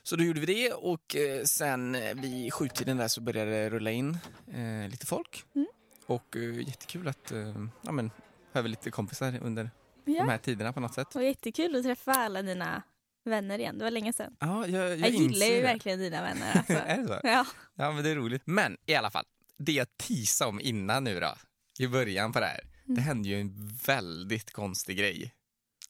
Så 0.04 0.16
då 0.16 0.24
gjorde 0.24 0.40
vi 0.40 0.46
det 0.46 0.74
och 0.74 1.16
eh, 1.16 1.44
sen 1.44 1.96
eh, 1.96 2.16
vid 2.16 2.54
sjutiden 2.54 2.98
där 2.98 3.08
så 3.08 3.22
började 3.22 3.52
det 3.52 3.70
rulla 3.70 3.92
in 3.92 4.18
eh, 4.54 4.90
lite 4.90 5.06
folk. 5.06 5.44
Mm. 5.56 5.68
Och 6.06 6.36
eh, 6.36 6.60
jättekul 6.60 7.08
att 7.08 7.32
eh, 7.32 7.68
ja, 7.82 7.92
men, 7.92 8.12
ha 8.54 8.62
lite 8.62 8.92
kompisar 8.92 9.40
under 9.44 9.72
Ja. 10.08 10.20
de 10.24 10.30
här 10.30 10.38
tiderna 10.38 10.74
på 10.74 10.80
något 10.80 10.94
sätt. 10.94 11.08
Det 11.12 11.20
var 11.20 11.26
jättekul 11.26 11.76
att 11.76 11.84
träffa 11.84 12.12
alla 12.12 12.42
dina 12.42 12.82
vänner 13.26 13.60
igen. 13.60 13.78
Det 13.78 13.84
var 13.84 13.92
länge 13.92 14.14
sedan. 14.14 14.36
Ja, 14.40 14.68
jag, 14.68 14.90
jag, 14.90 15.00
Jag, 15.00 15.10
gillar 15.10 15.46
ju 15.48 15.56
det. 15.56 15.62
verkligen 15.62 16.00
dina 16.00 16.22
vänner. 16.22 16.52
Alltså. 16.58 16.74
är 16.74 16.98
det 16.98 17.08
så? 17.08 17.20
ja. 17.24 17.46
Ja 17.76 17.92
men 17.92 18.04
det 18.04 18.10
är 18.10 18.16
roligt. 18.16 18.42
Men 18.46 18.78
i 18.86 18.96
alla 18.96 19.12
fall, 19.12 19.26
det 19.58 19.72
jag 19.72 19.88
teasade 19.98 20.50
om 20.50 20.60
innan 20.62 21.04
nu 21.04 21.20
då, 21.20 21.34
i 21.80 21.88
början 21.88 22.34
på 22.34 22.40
det 22.40 22.46
här. 22.46 22.60
Det 22.86 22.92
Mm. 22.94 23.04
hände 23.04 23.30
ju 23.30 23.42
en 23.42 23.78
väldigt 23.86 24.52
konstig 24.54 24.98
grej 24.98 25.34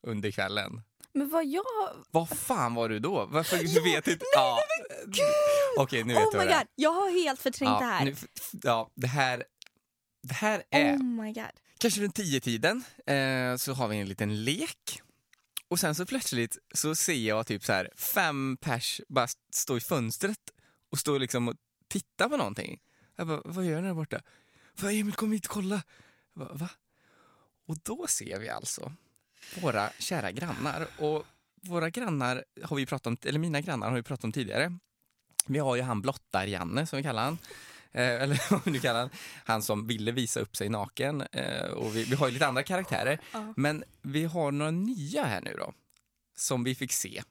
under 0.08 0.31
kvällen. 0.31 0.81
Men 1.14 1.30
vad 1.30 1.46
jag... 1.46 1.64
Vad 2.12 2.30
fan 2.30 2.74
var 2.75 2.90
du 2.90 3.00
då? 3.00 3.25
Varför 3.25 3.58
du 3.58 3.64
Ja, 3.66 3.84
vet 3.84 4.08
inte? 4.08 4.25
nej, 4.36 4.60
ja. 5.16 5.84
Okej, 5.84 6.04
nu 6.04 6.14
vet 6.14 6.24
Oh 6.25 6.31
du 6.31 6.38
my 6.38 6.46
det 6.46 6.52
god, 6.54 6.68
jag 6.75 6.92
har 6.94 7.24
helt 7.24 7.42
förträngt 7.42 7.80
det 7.80 7.86
här. 7.86 8.06
Nu, 8.06 8.16
ja, 8.64 8.92
det 8.96 9.08
här, 9.08 9.44
det 10.24 10.34
här 10.34 10.64
är 10.69 10.96
Oh 10.98 11.04
my 11.04 11.34
god 11.34 11.44
kanske 11.79 12.01
runt 12.01 12.15
tio 12.15 12.39
tiden 12.39 12.83
eh, 13.06 13.56
så 13.56 13.74
har 13.74 13.88
vi 13.88 13.97
en 13.97 14.07
liten 14.07 14.44
lek. 14.44 15.01
Och 15.68 15.79
sen 15.79 15.95
så 15.95 16.06
plötsligt 16.06 16.57
så 16.74 16.95
ser 16.95 17.13
jag 17.13 17.47
typ 17.47 17.65
så 17.65 17.74
här 17.74 17.89
fem 17.97 18.57
pers 18.62 19.01
bara 19.07 19.27
stå 19.53 19.77
i 19.77 19.81
fönstret 19.81 20.39
och 20.89 21.00
stå 21.00 21.18
liksom 21.18 21.47
och 21.47 21.56
titta 21.88 22.29
på 22.29 22.38
någonting. 22.38 22.79
Jag 23.15 23.27
bara, 23.27 23.41
vad 23.45 23.65
gör 23.65 23.81
ni 23.81 23.88
där 23.88 23.94
borta? 23.94 24.21
Vad 24.81 24.94
Emil 24.94 25.13
kom 25.13 25.31
hit 25.31 25.45
och 25.45 25.51
kolla. 25.51 25.83
Jag 26.33 26.47
bara, 26.47 26.53
Va? 26.53 26.69
Och 27.68 27.77
då 27.83 28.07
ser 28.07 28.39
vi 28.39 28.50
alltså 28.50 28.91
våra 29.62 29.89
kära 30.00 30.31
grannar. 30.31 30.88
Och 30.97 31.25
våra 31.62 31.89
grannar 31.89 32.45
har 32.63 32.75
vi 32.75 32.85
pratat 32.85 33.07
om, 33.07 33.18
eller 33.21 33.39
mina 33.39 33.62
grannar 33.62 33.89
har 33.89 33.95
vi 33.95 34.03
pratat 34.03 34.23
om 34.23 34.31
tidigare. 34.31 34.77
Vi 35.47 35.59
har 35.59 35.75
ju 35.75 35.81
han 35.81 36.01
Blottar-Janne 36.01 36.85
som 36.85 36.97
vi 36.97 37.03
kallar 37.03 37.23
han. 37.23 37.38
Eh, 37.92 38.21
eller 38.21 38.42
vad 38.52 38.61
vi 38.66 38.71
nu 38.71 38.80
kallar 38.80 39.00
han. 39.00 39.09
Han 39.45 39.61
som 39.61 39.88
ville 39.88 40.11
visa 40.11 40.40
upp 40.40 40.56
sig 40.56 40.69
naken. 40.69 41.21
Eh, 41.21 41.64
och 41.64 41.95
vi, 41.95 42.04
vi 42.04 42.16
har 42.16 42.28
ju 42.28 42.33
lite 42.33 42.47
andra 42.47 42.64
karaktärer. 42.64 43.19
Ja. 43.33 43.54
Men 43.57 43.83
vi 44.02 44.23
har 44.26 44.52
några 44.52 44.71
nya 44.71 45.23
här 45.26 45.42
nu 45.42 45.54
då. 45.59 45.73
Som 46.35 46.64
vi 46.64 46.76
fick 46.76 46.92
se. 46.92 47.23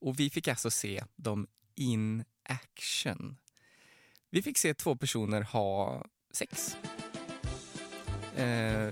Och 0.00 0.20
vi 0.20 0.30
fick 0.30 0.48
alltså 0.48 0.70
se 0.70 1.04
dem 1.16 1.46
in 1.74 2.24
action. 2.48 3.36
Vi 4.30 4.42
fick 4.42 4.58
se 4.58 4.74
två 4.74 4.96
personer 4.96 5.42
ha 5.42 6.04
sex. 6.32 6.76
Eh, 8.36 8.88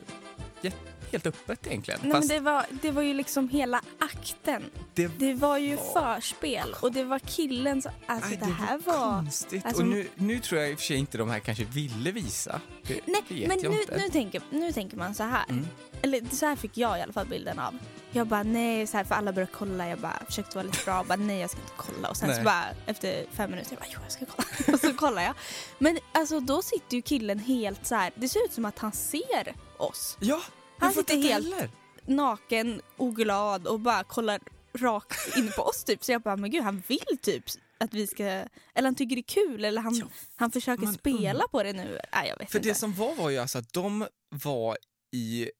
jätte- 0.62 0.91
helt 1.12 1.26
öppet 1.26 1.66
egentligen. 1.66 2.00
Nej, 2.02 2.08
men 2.12 2.16
Fast 2.22 2.28
det, 2.30 2.40
var, 2.40 2.66
det 2.82 2.90
var 2.90 3.02
ju 3.02 3.14
liksom 3.14 3.48
hela 3.48 3.82
akten. 3.98 4.62
det, 4.94 5.06
Det 5.18 5.34
var 5.34 5.58
ju 5.58 5.76
var- 5.76 6.14
förspel 6.20 6.74
och 6.80 6.92
det 6.92 7.04
var 7.04 7.18
killen 7.18 7.82
som... 7.82 7.92
Alltså 8.06 8.30
Aj, 8.30 8.36
det 8.36 8.44
här 8.46 8.78
var... 8.78 8.94
konstigt. 9.16 9.66
alltså- 9.66 9.82
och 9.82 9.88
nu, 9.88 10.08
nu 10.14 10.38
tror 10.40 10.60
jag 10.60 10.70
i 10.70 10.74
och 10.74 10.78
för 10.78 10.86
sig 10.86 10.96
inte 10.96 11.18
de 11.18 11.30
här 11.30 11.38
kanske 11.38 11.64
ville 11.64 12.10
visa. 12.12 12.60
Det 12.86 13.00
Nej, 13.06 13.22
vet 13.28 13.48
men 13.48 13.58
nu, 13.72 13.78
nu, 13.96 14.08
tänker, 14.08 14.42
nu 14.50 14.72
tänker 14.72 14.96
man 14.96 15.14
så 15.14 15.22
här. 15.22 15.44
Mm. 15.48 15.66
Eller 16.02 16.34
så 16.36 16.46
här 16.46 16.56
fick 16.56 16.76
jag 16.76 16.98
i 16.98 17.02
alla 17.02 17.12
fall 17.12 17.26
bilden 17.26 17.58
av. 17.58 17.78
Jag 18.14 18.26
bara 18.26 18.42
nej, 18.42 18.86
så 18.86 18.96
här, 18.96 19.04
för 19.04 19.14
alla 19.14 19.32
började 19.32 19.52
kolla. 19.54 19.88
Jag 19.88 19.98
bara 19.98 20.22
försökte 20.26 20.56
vara 20.56 20.66
lite 20.66 20.84
bra 20.84 21.00
och 21.00 21.06
bara 21.06 21.16
nej 21.16 21.40
jag 21.40 21.50
ska 21.50 21.60
inte 21.60 21.72
kolla. 21.76 22.08
Och 22.10 22.16
sen 22.16 22.28
Nej. 22.28 22.38
så 22.38 22.44
bara 22.44 22.64
efter 22.86 23.24
fem 23.32 23.50
minuter, 23.50 23.70
jag 23.72 23.78
bara 23.80 23.88
jo 23.94 23.98
jag 24.02 24.12
ska 24.12 24.26
kolla. 24.26 24.74
och 24.74 24.80
så 24.80 24.94
kollar 24.94 25.22
jag. 25.22 25.34
Men 25.78 25.98
alltså 26.12 26.40
då 26.40 26.62
sitter 26.62 26.96
ju 26.96 27.02
killen 27.02 27.38
helt 27.38 27.86
så 27.86 27.94
här. 27.94 28.12
det 28.14 28.28
ser 28.28 28.44
ut 28.44 28.52
som 28.52 28.64
att 28.64 28.78
han 28.78 28.92
ser 28.92 29.54
oss. 29.76 30.16
Ja, 30.20 30.40
Han 30.82 30.92
sitter 30.92 31.16
helt- 31.22 31.44
heller. 31.54 31.70
Naken, 32.06 32.80
oglad 32.96 33.66
och 33.66 33.80
bara 33.80 34.04
kollar 34.04 34.40
rakt 34.78 35.36
in 35.36 35.50
på 35.56 35.62
oss 35.62 35.84
typ. 35.84 36.04
Så 36.04 36.12
jag 36.12 36.22
bara 36.22 36.36
men 36.36 36.50
gud 36.50 36.62
han 36.62 36.82
vill 36.86 37.18
typ 37.22 37.44
att 37.78 37.94
vi 37.94 38.06
ska, 38.06 38.24
eller 38.24 38.82
han 38.82 38.94
tycker 38.94 39.16
det 39.16 39.20
är 39.20 39.46
kul 39.48 39.64
eller 39.64 39.80
han, 39.80 39.94
Ja, 39.94 40.06
han 40.36 40.50
försöker 40.52 40.84
man 40.84 40.94
spela 40.94 41.30
undrar. 41.32 41.48
på 41.48 41.62
det 41.62 41.72
nu. 41.72 42.00
Nej 42.12 42.28
jag 42.28 42.38
vet 42.38 42.50
För 42.50 42.58
inte. 42.58 42.68
det 42.68 42.74
som 42.74 42.94
var 42.94 43.14
var 43.14 43.30
ju 43.30 43.38
alltså 43.38 43.58
att 43.58 43.72
de 43.72 44.06
var 44.28 44.76
i, 45.14 45.50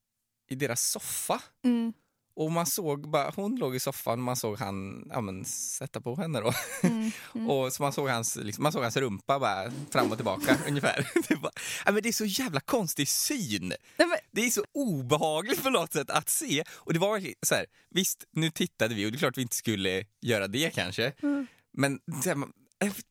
i 0.51 0.55
deras 0.55 0.91
soffa 0.91 1.43
mm. 1.65 1.93
Och 2.35 2.53
man 2.53 2.67
såg 2.67 3.11
bara, 3.11 3.31
hon 3.37 3.57
låg 3.57 3.77
i 3.77 3.81
soffan, 3.81 4.21
man 4.23 4.37
såg 4.37 4.59
han 4.59 5.09
ja, 5.11 5.21
men, 5.21 5.45
sätta 5.45 6.01
på 6.01 6.17
henne 6.17 6.41
då. 6.41 6.53
Mm, 6.83 7.11
mm. 7.35 7.51
Och 7.51 7.73
så 7.73 7.83
man 7.83 7.93
såg 7.93 8.09
hans, 8.09 8.37
liksom, 8.37 8.63
man 8.63 8.73
såg 8.73 8.83
hans 8.83 8.97
rumpa 8.97 9.39
bara 9.39 9.73
fram 9.91 10.11
och 10.11 10.17
tillbaka 10.19 10.59
ungefär. 10.69 11.09
Det, 11.29 11.35
var, 11.35 11.51
ja, 11.87 11.93
men 11.93 12.03
det 12.03 12.09
är 12.09 12.13
så 12.13 12.25
jävla 12.25 12.61
konstig 12.61 13.09
syn. 13.09 13.69
Nej, 13.69 14.09
men, 14.09 14.19
Det 14.31 14.41
är 14.47 14.51
så 14.51 14.65
obehagligt 14.73 15.63
på 15.63 15.71
något 15.71 15.93
sätt 15.93 16.11
att 16.11 16.29
se. 16.29 16.65
Och 16.71 16.93
det 16.93 16.99
var 16.99 17.23
så 17.47 17.55
här, 17.55 17.67
visst 17.91 18.25
nu 18.31 18.51
tittade 18.51 18.95
vi 18.95 19.07
och 19.07 19.11
det 19.13 19.17
är 19.17 19.19
klart 19.19 19.39
vi 19.39 19.43
inte 19.43 19.57
skulle 19.57 20.05
göra 20.21 20.47
det 20.49 20.75
kanske. 20.75 21.13
Mm. 21.23 21.47
Men 21.73 22.01
här, 22.25 22.35
man- 22.35 22.53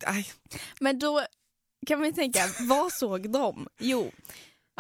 äh, 0.07 0.25
men 0.79 0.99
då 0.99 1.25
kan 1.87 1.99
man 1.99 2.07
ju 2.07 2.13
tänka, 2.13 2.39
vad 2.59 2.91
såg 2.91 3.31
de? 3.31 3.67
Jo, 3.79 4.11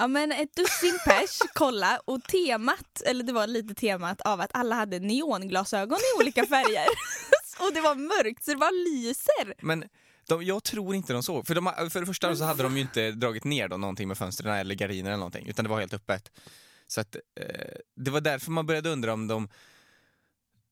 ja, 0.01 0.07
men 0.07 0.31
ett 0.31 0.55
dussin 0.55 0.99
pers, 1.05 1.39
kolla, 1.53 2.01
och 2.05 2.23
temat, 2.23 3.01
eller 3.05 3.23
det 3.23 3.33
var 3.33 3.47
lite 3.47 3.73
temat 3.73 4.21
av 4.21 4.41
att 4.41 4.49
alla 4.53 4.75
hade 4.75 4.99
neonglasögon 4.99 5.97
i 5.97 6.21
olika 6.21 6.45
färger. 6.45 6.87
och 7.59 7.73
det 7.73 7.81
var 7.81 7.95
mörkt 7.95 8.43
så 8.43 8.51
det 8.51 8.57
bara 8.57 8.71
lyser. 8.71 9.53
Men 9.65 9.83
de, 10.27 10.43
jag 10.43 10.63
tror 10.63 10.95
inte 10.95 11.13
de 11.13 11.23
såg. 11.23 11.47
För, 11.47 11.55
de, 11.55 11.89
för 11.89 11.99
det 11.99 12.05
första 12.05 12.35
så 12.35 12.43
hade 12.43 12.63
de 12.63 12.75
ju 12.75 12.81
inte 12.81 13.11
dragit 13.11 13.43
ner 13.43 13.67
då 13.67 13.77
någonting 13.77 14.07
med 14.07 14.17
fönstren 14.17 14.55
eller 14.55 14.75
gardiner 14.75 15.09
eller 15.09 15.17
någonting, 15.17 15.47
utan 15.47 15.65
det 15.65 15.69
var 15.69 15.79
helt 15.79 15.93
öppet. 15.93 16.31
Så 16.87 17.01
att, 17.01 17.15
eh, 17.15 17.75
det 17.95 18.11
var 18.11 18.21
därför 18.21 18.51
man 18.51 18.65
började 18.65 18.89
undra 18.89 19.13
om 19.13 19.27
de, 19.27 19.49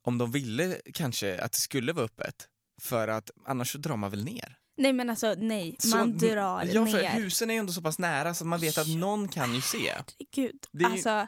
om 0.03 0.17
de 0.17 0.31
ville 0.31 0.77
kanske 0.93 1.41
att 1.41 1.51
det 1.51 1.59
skulle 1.59 1.93
vara 1.93 2.05
öppet. 2.05 2.47
För 2.81 3.07
att 3.07 3.31
annars 3.45 3.71
så 3.71 3.77
drar 3.77 3.97
man 3.97 4.11
väl 4.11 4.23
ner. 4.23 4.58
Nej 4.79 4.93
men 4.93 5.09
alltså 5.09 5.35
nej, 5.37 5.75
Så- 5.79 5.97
man 5.97 6.17
drar 6.17 6.63
ja, 6.65 6.85
för 6.85 7.01
ner. 7.01 7.09
Husen 7.11 7.49
är 7.49 7.53
ju 7.53 7.59
ändå 7.59 7.73
så 7.73 7.81
pass 7.81 7.99
nära 7.99 8.33
så 8.33 8.45
man 8.45 8.59
vet 8.59 8.77
att 8.77 8.87
någon 8.87 9.27
kan 9.27 9.55
ju 9.55 9.61
se. 9.61 9.95
Gud, 10.35 10.65
Det 10.71 10.83
är 10.83 10.89
alltså 10.89 11.27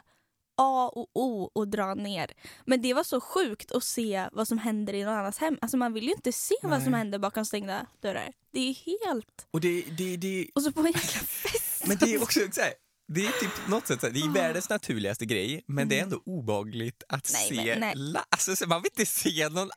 A 0.56 0.90
och 0.94 1.10
O 1.14 1.50
och 1.54 1.68
dra 1.68 1.94
ner. 1.94 2.30
Men 2.66 2.82
det 2.82 2.94
var 2.94 3.04
så 3.04 3.20
sjukt 3.20 3.72
att 3.72 3.84
se 3.84 4.28
vad 4.32 4.48
som 4.48 4.58
händer 4.58 4.94
i 4.94 5.04
någon 5.04 5.14
annans 5.14 5.38
hem. 5.38 5.58
Alltså 5.60 5.76
man 5.76 5.92
vill 5.92 6.04
ju 6.04 6.10
inte 6.12 6.32
se 6.32 6.54
vad 6.62 6.82
som 6.82 6.90
Nej. 6.92 6.98
händer 6.98 7.18
bakom 7.18 7.44
stängda 7.44 7.86
dörrar. 8.00 8.32
Det 8.52 8.60
är 8.60 8.74
helt... 8.74 9.46
Och 9.50 9.60
det, 9.60 9.82
det, 9.82 10.16
det, 10.16 10.46
Och 10.54 10.62
så 10.62 10.72
på 10.72 10.80
en 10.80 10.86
jäkla 10.86 11.20
fest. 11.20 11.84
men 11.86 11.96
det 11.96 12.14
är 12.14 12.22
också 12.22 12.40
så 12.52 12.60
här, 12.60 12.72
det 13.08 13.26
är 13.26 13.32
typ 13.40 13.68
något 13.68 13.86
sätt, 13.86 14.00
det 14.00 14.20
är 14.20 14.28
Ah. 14.28 14.32
världens 14.32 14.68
naturligaste 14.68 15.26
grej 15.26 15.64
men 15.66 15.88
det 15.88 15.98
är 15.98 16.02
ändå 16.02 16.22
obehagligt 16.26 17.02
att 17.08 17.30
Nej, 17.32 17.48
se. 17.48 17.54
men 17.66 17.80
nej. 17.80 17.92
La, 17.96 18.24
alltså, 18.28 18.56
så 18.56 18.66
man 18.66 18.82
vill 18.82 18.90
inte 18.98 19.06
se 19.12 19.48
någon, 19.48 19.70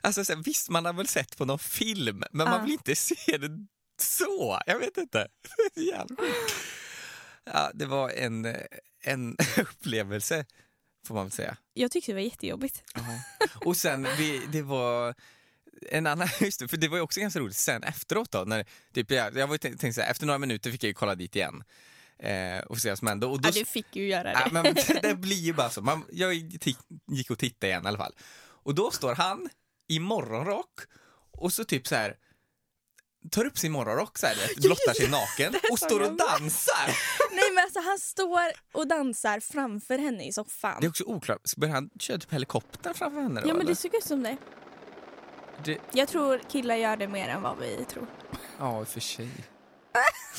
alltså, 0.00 0.24
så 0.24 0.36
visst 0.36 0.68
man 0.68 0.84
har 0.84 0.92
väl 0.92 1.08
sett 1.08 1.36
på 1.36 1.44
någon 1.44 1.58
film 1.58 2.24
men 2.32 2.46
Ah. 2.48 2.50
man 2.50 2.64
vill 2.64 2.72
inte 2.72 2.96
se 2.96 3.38
det 3.38 3.66
så. 4.02 4.60
Jag 4.66 4.78
vet 4.78 4.96
inte. 4.96 5.28
Ja, 7.52 7.70
det 7.74 7.86
var 7.86 8.10
en, 8.10 8.56
en 9.04 9.36
upplevelse 9.56 10.44
får 11.06 11.14
man 11.14 11.24
väl 11.24 11.32
säga. 11.32 11.56
Jag 11.74 11.90
tyckte 11.90 12.12
det 12.12 12.14
var 12.16 12.22
jättejobbigt. 12.22 12.82
Och 13.64 13.76
sen, 13.76 14.06
vi, 14.18 14.42
det 14.52 14.62
var 14.62 15.14
en 15.90 16.06
annan, 16.06 16.28
just 16.40 16.60
det, 16.60 16.68
för 16.68 16.76
det 16.76 16.88
var 16.88 17.00
också 17.00 17.20
ganska 17.20 17.40
roligt 17.40 17.56
sen 17.56 17.82
efteråt 17.82 18.30
då, 18.32 18.44
när 18.46 18.66
typ 18.94 19.10
jag, 19.10 19.36
jag 19.36 19.46
var 19.46 19.54
ju 19.54 19.58
tänkt, 19.58 19.80
tänkt 19.80 19.94
så 19.94 20.00
här, 20.00 20.10
efter 20.10 20.26
några 20.26 20.38
minuter 20.38 20.70
fick 20.70 20.84
jag 20.84 20.96
kolla 20.96 21.14
dit 21.14 21.36
igen 21.36 21.64
eh, 22.18 22.64
vad 22.68 22.98
som 22.98 23.08
hände. 23.08 23.26
Och 23.26 23.40
då, 23.40 23.48
Ja, 23.48 23.52
du 23.52 23.64
fick 23.64 23.96
ju 23.96 24.08
göra 24.08 24.22
det. 24.22 24.42
Ja, 24.44 24.48
men 24.52 24.74
det 25.02 25.14
blir 25.14 25.36
ju 25.36 25.52
bara 25.52 25.70
så. 25.70 25.82
Man, 25.82 26.04
jag 26.12 26.34
gick 27.06 27.30
och 27.30 27.38
tittade 27.38 27.66
igen 27.66 27.84
i 27.84 27.88
alla 27.88 27.98
fall. 27.98 28.14
Och 28.38 28.74
då 28.74 28.90
står 28.90 29.14
han 29.14 29.48
i 29.88 29.98
morgonrock 29.98 30.80
och 31.30 31.52
så 31.52 31.64
typ 31.64 31.86
så 31.86 31.94
här 31.94 32.16
tar 33.30 33.44
upp 33.44 33.58
sin 33.58 33.72
morgonrock 33.72 34.18
så 34.18 34.26
här, 34.26 34.34
vet, 34.34 34.56
blottar 34.62 34.94
sig 34.94 35.10
naken 35.10 35.54
och 35.70 35.78
står 35.78 36.00
och 36.00 36.16
dansar. 36.16 36.86
Nej 37.32 37.50
men 37.54 37.64
alltså 37.64 37.80
han 37.80 37.98
står 37.98 38.52
och 38.72 38.88
dansar 38.88 39.40
framför 39.40 39.98
henne 39.98 40.28
i 40.28 40.32
soffan. 40.32 40.76
Det 40.80 40.86
är 40.86 40.88
också 40.88 41.04
oklart, 41.04 41.56
börjar 41.56 41.74
han 41.74 41.90
köra 41.98 42.18
typ 42.18 42.32
helikopter 42.32 42.94
framför 42.94 43.20
henne 43.20 43.40
då? 43.40 43.48
Ja 43.48 43.52
men 43.52 43.60
eller? 43.60 43.70
det 43.70 43.76
såg 43.76 43.94
ut 43.94 44.04
som 44.04 44.22
det. 44.22 44.36
det 45.64 45.78
Jag 45.92 46.08
tror 46.08 46.40
killar 46.48 46.76
gör 46.76 46.96
det 46.96 47.08
mer 47.08 47.28
än 47.28 47.42
vad 47.42 47.58
vi 47.58 47.84
tror. 47.84 48.06
Ja, 48.58 48.80
i 48.80 48.84
och 48.84 48.88
för 48.88 49.00
sig. 49.00 49.30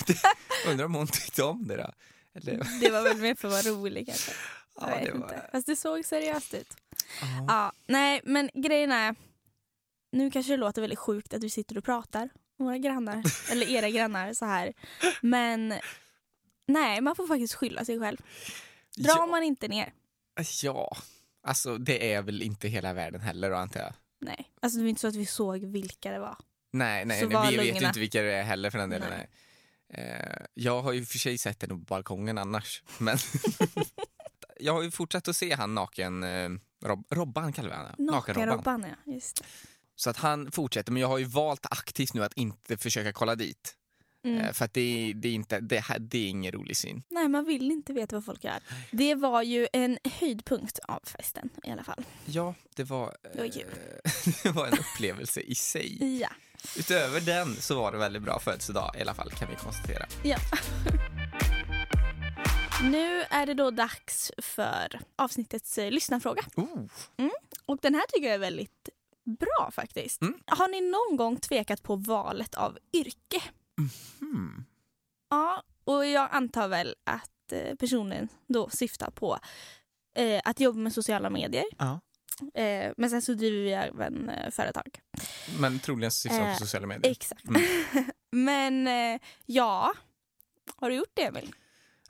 Undrar 0.67 0.85
om 0.85 0.95
hon 0.95 1.07
tyckte 1.07 1.43
om 1.43 1.67
det 1.67 1.77
då? 1.77 1.91
Eller, 2.35 2.79
Det 2.81 2.89
var 2.89 3.01
väl 3.01 3.17
mer 3.17 3.35
för 3.35 3.47
att 3.47 3.65
vara 3.65 3.75
rolig 3.75 4.07
kanske. 4.07 4.31
ja, 4.81 4.89
jag 4.89 4.99
vet 4.99 5.15
var, 5.15 5.23
inte. 5.23 5.49
Fast 5.51 5.67
det 5.67 5.75
såg 5.75 6.05
seriöst 6.05 6.53
ut. 6.53 6.75
ja. 7.21 7.45
Ja, 7.47 7.71
nej 7.87 8.21
men 8.23 8.49
grejen 8.53 8.91
är, 8.91 9.15
nu 10.11 10.31
kanske 10.31 10.53
det 10.53 10.57
låter 10.57 10.81
väldigt 10.81 10.99
sjukt 10.99 11.33
att 11.33 11.43
vi 11.43 11.49
sitter 11.49 11.77
och 11.77 11.83
pratar, 11.83 12.29
våra 12.57 12.77
grannar, 12.77 13.23
eller 13.51 13.69
era 13.69 13.89
grannar 13.89 14.33
så 14.33 14.45
här. 14.45 14.73
Men 15.21 15.73
nej, 16.67 17.01
man 17.01 17.15
får 17.15 17.27
faktiskt 17.27 17.53
skylla 17.53 17.85
sig 17.85 17.99
själv. 17.99 18.17
Drar 18.97 19.15
ja, 19.17 19.25
man 19.25 19.43
inte 19.43 19.67
ner, 19.67 19.93
ja, 20.63 20.97
alltså 21.43 21.77
det 21.77 22.13
är 22.13 22.21
väl 22.21 22.41
inte 22.41 22.67
hela 22.67 22.93
världen 22.93 23.21
heller 23.21 23.49
då 23.49 23.55
antar 23.55 23.79
jag. 23.79 23.93
nej. 24.19 24.51
Alltså 24.61 24.77
det 24.77 24.83
var 24.83 24.89
inte 24.89 25.01
så 25.01 25.07
att 25.07 25.15
vi 25.15 25.25
såg 25.25 25.65
vilka 25.65 26.11
det 26.11 26.19
var. 26.19 26.37
Nej, 26.71 27.05
nej, 27.05 27.27
nej 27.27 27.51
vi 27.51 27.57
vet 27.57 27.81
ju 27.81 27.87
inte 27.87 27.99
vilka 27.99 28.21
det 28.21 28.33
är 28.33 28.43
heller 28.43 28.69
för 28.69 28.77
den 28.77 28.89
delen. 28.89 29.09
Nej. 29.09 29.17
Nej. 29.17 29.29
Eh, 29.94 30.46
jag 30.53 30.82
har 30.82 30.91
ju 30.94 31.06
för 31.06 31.17
sig 31.17 31.38
sett 31.38 31.60
den 31.60 31.70
på 31.70 31.75
balkongen 31.75 32.38
annars. 32.38 32.84
Men 32.98 33.17
jag 34.60 34.74
har 34.74 34.82
ju 34.84 34.91
fortsatt 34.91 35.27
att 35.27 35.36
se 35.36 35.53
han 35.53 35.75
naken, 35.75 36.24
eh, 36.24 36.50
Rob, 36.86 37.06
Robban 37.10 37.53
kallar 37.53 37.70
vi 37.70 37.75
honom. 37.75 37.91
Naken-Robban. 37.98 38.46
Nakenrobban 38.46 38.86
ja, 39.06 39.13
just 39.13 39.36
det. 39.38 39.46
Så 39.96 40.10
att 40.10 40.17
han 40.17 40.51
fortsätter, 40.51 40.91
men 40.91 41.01
jag 41.01 41.08
har 41.08 41.17
ju 41.17 41.25
valt 41.25 41.65
aktivt 41.72 42.13
nu 42.13 42.24
att 42.24 42.34
inte 42.34 42.77
försöka 42.77 43.13
kolla 43.13 43.36
dit. 43.36 43.74
Mm. 44.25 44.39
Eh, 44.39 44.51
för 44.53 44.65
att 44.65 44.74
det, 44.74 44.82
är- 45.10 45.13
det, 45.13 45.27
är 45.27 45.34
inte, 45.34 45.60
det, 45.60 45.79
här- 45.79 46.00
det 46.00 46.17
är 46.17 46.27
ingen 46.29 46.51
rolig 46.51 46.77
syn. 46.77 47.03
Nej, 47.10 47.27
man 47.27 47.46
vill 47.46 47.72
inte 47.72 47.94
veta 47.94 48.15
vad 48.15 48.25
folk 48.25 48.44
gör. 48.44 48.60
Det 48.91 49.15
var 49.15 49.41
ju 49.44 49.67
en 49.74 49.98
höjdpunkt 50.20 50.79
av 50.79 51.00
festen 51.03 51.50
i 51.63 51.72
alla 51.72 51.84
fall. 51.84 52.03
Ja, 52.25 52.56
det 52.75 52.84
var, 52.84 53.15
Det 53.34 53.38
var 53.39 53.46
eh, 53.46 53.51
det 54.44 54.51
var 54.51 54.67
en 54.67 54.77
upplevelse 54.79 55.41
i 55.41 55.56
sig. 55.56 56.20
Ja. 56.22 56.29
Utöver 56.77 57.19
den 57.21 57.55
så 57.55 57.75
var 57.75 57.91
det 57.91 57.97
väldigt 57.97 58.21
bra 58.21 58.39
födelsedag 58.39 58.95
i 58.97 59.01
alla 59.01 59.13
fall 59.13 59.31
kan 59.31 59.49
vi 59.49 59.55
konstatera. 59.55 60.05
ja. 60.23 60.37
nu 62.83 63.23
är 63.29 63.45
det 63.45 63.53
då 63.53 63.71
dags 63.71 64.31
för 64.37 64.99
avsnittets 65.15 65.77
eh, 65.77 65.91
lyssnarfråga. 65.91 66.43
Oh. 66.55 66.85
Och 67.65 67.77
den 67.81 67.95
här 67.95 68.03
tycker 68.09 68.25
jag 68.27 68.35
är 68.35 68.39
väldigt 68.39 68.89
bra 69.39 69.71
faktiskt. 69.71 70.21
Mm. 70.21 70.39
Har 70.45 70.67
ni 70.67 70.81
någon 70.81 71.17
gång 71.17 71.37
tvekat 71.37 71.83
på 71.83 71.95
valet 71.95 72.55
av 72.55 72.77
yrke? 72.93 73.43
Hmm. 74.19 74.65
Ja, 75.29 75.63
och 75.83 76.05
jag 76.05 76.29
antar 76.31 76.67
väl 76.67 76.95
att 77.03 77.51
eh, 77.51 77.75
personen 77.75 78.27
då 78.47 78.69
syftar 78.69 79.11
på 79.11 79.39
eh, 80.17 80.41
att 80.45 80.59
jobba 80.59 80.79
med 80.79 80.93
sociala 80.93 81.29
medier. 81.29 81.65
Ja. 81.77 81.99
Eh, 82.53 82.93
men 82.97 83.09
sen 83.09 83.21
så 83.21 83.33
driver 83.33 83.63
vi 83.63 83.71
även 83.71 84.29
eh, 84.29 84.51
företag. 84.51 84.99
Men 85.59 85.79
troligen 85.79 86.11
syftar 86.11 86.41
Eh, 86.47 86.53
på 86.53 86.59
sociala 86.59 86.87
medier. 86.87 87.11
Exakt. 87.11 87.43
men 88.31 88.87
eh, 88.87 89.19
ja, 89.45 89.93
har 90.75 90.89
du 90.89 90.95
gjort 90.95 91.11
det 91.13 91.21
Emil? 91.23 91.53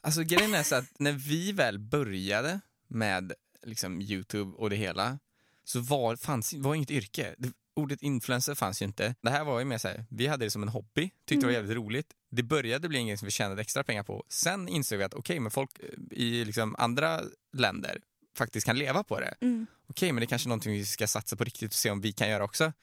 Alltså 0.01 0.21
grejen 0.23 0.53
är 0.53 0.63
så 0.63 0.75
att 0.75 0.99
när 0.99 1.11
vi 1.11 1.51
väl 1.51 1.79
började 1.79 2.59
med 2.87 3.33
liksom, 3.63 4.01
Youtube 4.01 4.51
och 4.57 4.69
det 4.69 4.75
hela 4.75 5.19
så 5.63 5.79
var, 5.79 6.15
fanns, 6.15 6.53
var 6.53 6.75
inget 6.75 6.91
yrke. 6.91 7.35
Det, 7.37 7.51
ordet 7.75 8.01
influencer 8.01 8.55
fanns 8.55 8.81
ju 8.81 8.85
inte. 8.85 9.15
Det 9.21 9.29
här 9.29 9.43
var 9.43 9.59
ju 9.59 9.65
mer 9.65 9.77
så 9.77 9.87
här, 9.87 10.05
vi 10.09 10.27
hade 10.27 10.45
det 10.45 10.51
som 10.51 10.63
en 10.63 10.69
hobby, 10.69 11.11
tyckte 11.25 11.35
det 11.35 11.45
var 11.45 11.53
Mm. 11.53 11.53
jävligt 11.53 11.77
roligt. 11.77 12.07
Det 12.31 12.43
började 12.43 12.89
bli 12.89 12.99
en 12.99 13.07
grej 13.07 13.17
som 13.17 13.25
vi 13.25 13.31
tjänade 13.31 13.61
extra 13.61 13.83
pengar 13.83 14.03
på. 14.03 14.23
Sen 14.29 14.67
insåg 14.67 14.97
vi 14.97 15.03
att 15.03 15.13
okej, 15.13 15.39
men 15.39 15.51
folk 15.51 15.69
eh, 15.79 16.17
i 16.17 16.45
liksom, 16.45 16.75
andra 16.79 17.21
länder 17.53 17.99
faktiskt 18.37 18.65
kan 18.65 18.77
leva 18.77 19.03
på 19.03 19.19
det. 19.19 19.33
Mm. 19.41 19.67
Okej, 19.89 20.11
men 20.11 20.21
det 20.21 20.25
är 20.25 20.27
kanske 20.27 20.47
är 20.47 20.49
någonting 20.49 20.73
vi 20.73 20.85
ska 20.85 21.07
satsa 21.07 21.35
på 21.35 21.43
riktigt 21.43 21.71
och 21.71 21.73
se 21.75 21.89
om 21.91 22.01
vi 22.01 22.11
kan 22.13 22.29
göra 22.29 22.43
också. 22.43 22.73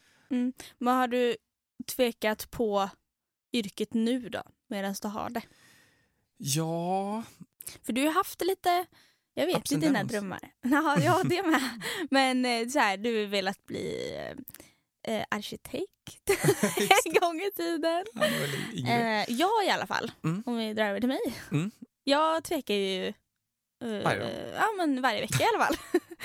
Men 0.78 0.94
har 0.94 1.08
du 1.08 1.36
tvekat 1.86 2.50
på 2.50 2.88
yrket 3.52 3.94
nu 3.94 4.28
då, 4.28 4.42
medan 4.68 4.94
du 5.02 5.08
har 5.08 5.30
det? 5.30 5.42
Ja, 6.36 7.22
För 7.82 7.92
du 7.92 8.04
har 8.06 8.12
haft 8.12 8.40
lite, 8.44 8.86
jag 9.34 9.46
vet 9.46 9.72
ju 9.72 9.76
dina 9.76 10.04
drömmar. 10.04 10.52
Ja, 10.62 10.98
ja, 11.00 11.22
det 11.24 11.42
med. 11.42 11.82
Men 12.10 12.44
eh, 12.44 12.68
så 12.68 12.78
här, 12.78 12.96
du 12.96 13.20
har 13.20 13.26
velat 13.26 13.64
bli 13.66 14.14
eh, 15.08 15.24
arkitekt 15.30 16.30
en 17.06 17.12
gång 17.20 17.40
i 17.40 17.50
tiden. 17.56 18.04
Eh, 18.86 19.30
jag 19.30 19.66
i 19.66 19.70
alla 19.70 19.86
fall, 19.86 20.12
Mm. 20.24 20.42
om 20.46 20.56
vi 20.56 20.74
drar 20.74 20.84
över 20.88 21.00
till 21.00 21.08
mig. 21.08 21.34
Mm. 21.52 21.70
Jag 22.04 22.44
tvekar 22.44 22.74
ju 22.74 23.06
eh, 23.84 24.02
ja, 24.54 24.68
men 24.76 25.02
varje 25.02 25.20
vecka 25.20 25.42
i 25.44 25.46
alla 25.54 25.64
fall. 25.66 25.76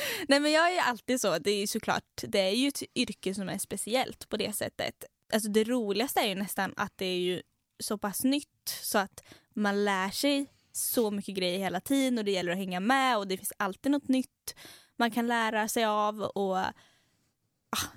Nej 0.28 0.40
men 0.40 0.52
jag 0.52 0.74
är 0.74 0.82
alltid 0.82 1.22
så, 1.22 1.38
det 1.38 1.52
är 1.52 1.60
ju 1.60 1.68
såklart, 1.68 2.04
det 2.22 2.40
är 2.40 2.52
ju 2.52 2.68
ett 2.68 2.84
yrke 2.96 3.34
som 3.34 3.50
är 3.50 3.58
speciellt 3.58 4.30
på 4.30 4.38
det 4.38 4.56
sättet. 4.56 5.06
Alltså 5.34 5.50
det 5.50 5.64
roligaste 5.64 6.20
är 6.20 6.28
ju 6.28 6.36
nästan 6.36 6.74
att 6.78 6.94
det 6.96 7.06
är 7.06 7.20
ju 7.20 7.42
så 7.80 7.98
pass 7.98 8.24
nytt 8.24 8.80
så 8.82 8.98
att 8.98 9.24
man 9.54 9.86
lär 9.86 10.10
sig 10.10 10.48
så 10.72 11.12
mycket 11.12 11.36
grejer 11.36 11.60
hela 11.60 11.82
tiden 11.82 12.18
och 12.18 12.26
det 12.26 12.32
gäller 12.32 12.52
att 12.52 12.58
hänga 12.58 12.80
med 12.80 13.18
och 13.18 13.28
det 13.28 13.38
finns 13.38 13.54
alltid 13.58 13.92
något 13.92 14.08
nytt 14.08 14.56
man 14.98 15.12
kan 15.12 15.28
lära 15.28 15.68
sig 15.68 15.86
av 15.86 16.22
och 16.22 16.58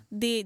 det, 0.08 0.42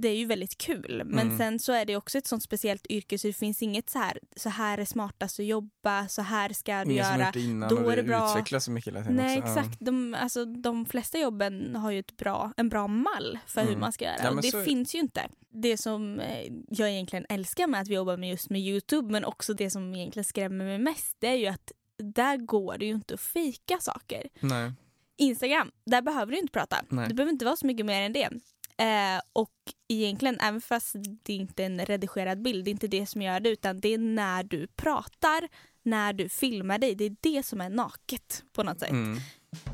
det 0.00 0.08
är 0.08 0.16
ju 0.16 0.24
väldigt 0.24 0.58
kul. 0.58 1.02
Men 1.06 1.26
Mm. 1.26 1.38
sen 1.38 1.58
så 1.58 1.72
är 1.72 1.84
det 1.84 1.96
också 1.96 2.18
ett 2.18 2.26
sånt 2.26 2.42
speciellt 2.42 2.86
yrke 2.90 3.18
så 3.18 3.26
det 3.26 3.32
finns 3.32 3.62
inget 3.62 3.90
så 3.90 3.98
här, 3.98 4.18
så 4.36 4.48
här 4.48 4.78
är 4.78 4.84
smartast 4.84 5.40
att 5.40 5.46
jobba, 5.46 6.08
så 6.08 6.22
här 6.22 6.48
ska 6.52 6.84
du 6.84 6.92
Ingen 6.92 7.04
som 7.04 7.14
göra. 7.14 7.26
gjort 7.26 7.34
det 7.34 7.40
innan 7.40 7.68
då 7.68 7.76
och 7.76 7.92
är 7.92 7.96
det 7.96 8.02
bra. 8.02 8.30
utvecklas 8.30 8.64
så 8.64 8.70
mycket 8.70 8.92
hela 8.94 9.00
tiden 9.02 9.16
Nej 9.16 9.38
också. 9.38 9.48
Exakt, 9.58 9.76
de, 9.80 10.14
alltså, 10.14 10.44
de 10.44 10.86
flesta 10.86 11.18
jobben 11.18 11.76
har 11.76 11.90
ju 11.90 11.98
ett 11.98 12.16
bra, 12.16 12.52
en 12.56 12.68
bra 12.68 12.86
mall 12.86 13.38
för 13.46 13.60
hur 13.60 13.68
Mm. 13.68 13.80
man 13.80 13.92
ska 13.92 14.04
göra. 14.04 14.16
Ja, 14.22 14.30
och 14.30 14.42
det 14.42 14.50
så 14.50 14.62
finns 14.62 14.94
ju 14.94 14.98
inte. 14.98 15.28
Det 15.50 15.76
som 15.76 16.20
eh, 16.20 16.52
jag 16.68 16.90
egentligen 16.90 17.26
älskar 17.28 17.66
med 17.66 17.80
att 17.80 17.88
vi 17.88 17.94
jobbar 17.94 18.16
med 18.16 18.28
just 18.30 18.50
med 18.50 18.60
Youtube 18.60 19.12
men 19.12 19.24
också 19.24 19.54
det 19.54 19.70
som 19.70 19.94
egentligen 19.94 20.24
skrämmer 20.24 20.64
mig 20.64 20.78
mest 20.78 21.16
det 21.18 21.26
är 21.28 21.34
ju 21.34 21.46
att 21.46 21.72
där 21.96 22.36
går 22.36 22.78
det 22.78 22.86
ju 22.86 22.92
inte 22.92 23.14
att 23.14 23.20
fika 23.20 23.78
saker. 23.80 24.28
Nej. 24.40 24.72
Instagram, 25.20 25.70
där 25.86 26.02
behöver 26.02 26.32
du 26.32 26.38
inte 26.38 26.52
prata. 26.52 26.76
Nej. 26.88 27.08
Det 27.08 27.14
behöver 27.14 27.32
inte 27.32 27.44
vara 27.44 27.56
så 27.56 27.66
mycket 27.66 27.86
mer 27.86 28.02
än 28.02 28.12
det. 28.12 28.28
Eh, 28.78 29.20
och 29.32 29.50
egentligen, 29.88 30.40
även 30.40 30.60
fast 30.60 30.96
det 31.24 31.32
inte 31.32 31.62
är 31.62 31.66
en 31.66 31.86
redigerad 31.86 32.42
bild, 32.42 32.64
det 32.64 32.70
är 32.70 32.72
inte 32.72 32.88
det 32.88 33.06
som 33.06 33.22
gör 33.22 33.40
det 33.40 33.48
utan 33.50 33.80
det 33.80 33.94
är 33.94 33.98
när 33.98 34.42
du 34.44 34.66
pratar, 34.66 35.48
när 35.82 36.12
du 36.12 36.28
filmar 36.28 36.78
dig, 36.78 36.94
det 36.94 37.04
är 37.04 37.16
det 37.20 37.42
som 37.42 37.60
är 37.60 37.70
naket 37.70 38.42
på 38.52 38.62
något 38.62 38.80
sätt. 38.80 38.90
Mm. 38.90 39.18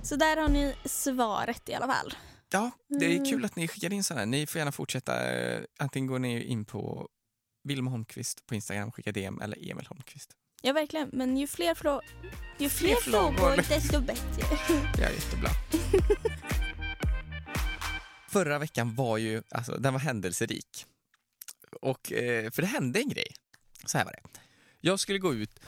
Så 0.02 0.16
där 0.16 0.36
har 0.36 0.48
ni 0.48 0.74
svaret 0.84 1.68
i 1.68 1.74
alla 1.74 1.86
fall. 1.86 2.14
Ja, 2.52 2.70
det 2.88 3.04
är 3.06 3.10
Mm. 3.16 3.24
kul 3.24 3.44
att 3.44 3.56
ni 3.56 3.68
skickar 3.68 3.92
in 3.92 4.04
sådana. 4.04 4.24
Ni 4.24 4.46
får 4.46 4.58
gärna 4.58 4.72
fortsätta. 4.72 5.32
eh, 5.32 5.60
Antingen 5.78 6.06
går 6.06 6.18
ni 6.18 6.44
in 6.44 6.64
på 6.64 7.08
Vilma 7.68 7.90
Holmqvist 7.90 8.46
på 8.46 8.54
Instagram, 8.54 8.92
skicka 8.92 9.12
DM 9.12 9.40
eller 9.40 9.70
Emil 9.70 9.86
Holmqvist. 9.86 10.30
Ja 10.62 10.72
verkligen, 10.72 11.08
men 11.12 11.36
ju 11.36 11.46
fler, 11.46 11.74
frå- 11.74 12.00
ju 12.58 12.68
fler, 12.68 12.88
Fler 12.94 13.12
frågor. 13.12 13.36
frågor 13.36 13.56
desto 13.56 14.00
bättre. 14.00 14.42
Ja, 15.00 15.10
jättebra. 15.10 15.50
Förra 18.34 18.58
veckan 18.58 18.94
var 18.94 19.18
ju, 19.18 19.42
alltså 19.50 19.76
den 19.76 19.92
var 19.92 20.00
händelserik. 20.00 20.86
Och, 21.80 22.12
eh, 22.12 22.50
för 22.50 22.62
det 22.62 22.68
hände 22.68 23.00
en 23.00 23.08
grej. 23.08 23.34
Så 23.84 23.98
här 23.98 24.04
var 24.04 24.12
det. 24.12 24.40
Jag 24.80 25.00
skulle 25.00 25.18
gå 25.18 25.34
ut 25.34 25.60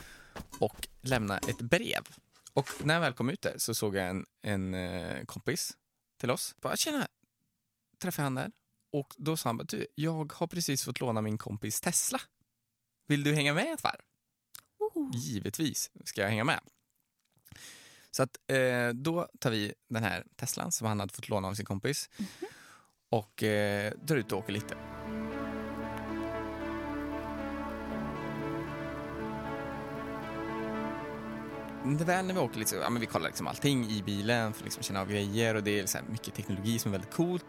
och 0.58 0.88
lämna 1.00 1.38
ett 1.38 1.58
brev. 1.58 2.02
Och 2.52 2.68
när 2.84 2.94
jag 2.94 3.00
väl 3.00 3.12
kom 3.12 3.30
ut 3.30 3.42
där 3.42 3.54
så 3.58 3.74
såg 3.74 3.96
jag 3.96 4.08
en, 4.08 4.26
en 4.42 4.74
eh, 4.74 5.24
kompis 5.24 5.76
till 6.20 6.30
oss. 6.30 6.54
Bara, 6.60 6.76
tjena! 6.76 7.08
Träffade 7.98 8.24
han 8.24 8.34
där. 8.34 8.52
Och 8.92 9.14
då 9.16 9.36
sa 9.36 9.48
han 9.48 9.56
bara, 9.56 9.64
du, 9.64 9.86
jag 9.94 10.32
har 10.32 10.46
precis 10.46 10.84
fått 10.84 11.00
låna 11.00 11.20
min 11.20 11.38
kompis 11.38 11.80
Tesla. 11.80 12.20
Vill 13.06 13.22
du 13.22 13.34
hänga 13.34 13.54
med 13.54 13.72
ett 13.72 13.82
varv? 13.82 14.00
Oh. 14.78 15.10
Givetvis 15.16 15.90
ska 16.04 16.20
jag 16.20 16.28
hänga 16.28 16.44
med. 16.44 16.60
Så 18.16 18.22
att 18.22 18.36
eh, 18.46 18.88
då 18.94 19.28
tar 19.40 19.50
vi 19.50 19.72
den 19.88 20.02
här 20.02 20.24
Teslan 20.36 20.72
som 20.72 20.86
han 20.86 21.00
hade 21.00 21.12
fått 21.12 21.28
låna 21.28 21.48
av 21.48 21.54
sin 21.54 21.66
kompis 21.66 22.10
och 23.10 23.42
eh, 23.42 23.92
drar 24.02 24.16
ut 24.16 24.32
och 24.32 24.38
åker 24.38 24.52
lite. 24.52 24.74
Det 31.98 32.04
väl 32.04 32.26
när 32.26 32.34
vi 32.34 32.40
åker 32.40 32.58
lite 32.58 32.70
så, 32.70 32.76
ja 32.76 32.90
men 32.90 33.00
vi 33.00 33.06
kollar 33.06 33.26
liksom 33.26 33.46
allting 33.46 33.84
i 33.84 34.02
bilen 34.02 34.52
för 34.52 34.60
att 34.60 34.64
liksom 34.64 34.82
känna 34.82 35.00
av 35.00 35.10
grejer 35.10 35.54
och 35.54 35.62
det 35.62 35.80
är 35.80 35.86
så 35.86 35.98
här 35.98 36.04
mycket 36.08 36.34
teknologi 36.34 36.78
som 36.78 36.90
är 36.90 36.92
väldigt 36.92 37.14
coolt. 37.14 37.44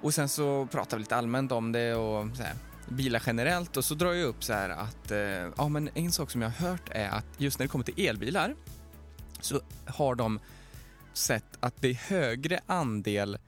Och 0.00 0.14
sen 0.14 0.28
så 0.28 0.66
pratar 0.66 0.96
vi 0.96 1.00
lite 1.00 1.16
allmänt 1.16 1.52
om 1.52 1.72
det 1.72 1.94
och 1.94 2.36
så 2.36 2.42
här, 2.42 2.54
bilar 2.88 3.22
generellt 3.26 3.76
och 3.76 3.84
så 3.84 3.94
drar 3.94 4.12
jag 4.12 4.28
upp 4.28 4.44
så 4.44 4.52
här 4.52 4.70
att, 4.70 5.10
eh, 5.10 5.18
ja 5.56 5.68
men 5.68 5.90
en 5.94 6.12
sak 6.12 6.30
som 6.30 6.42
jag 6.42 6.50
har 6.50 6.68
hört 6.68 6.88
är 6.90 7.08
att 7.08 7.26
just 7.38 7.58
när 7.58 7.66
det 7.66 7.70
kommer 7.70 7.84
till 7.84 8.06
elbilar 8.06 8.54
så 9.42 9.60
har 9.86 10.14
de 10.14 10.40
sett 11.12 11.44
att 11.60 11.74
det 11.82 11.88
är 11.88 11.94
högre 11.94 12.60
andel 12.66 13.38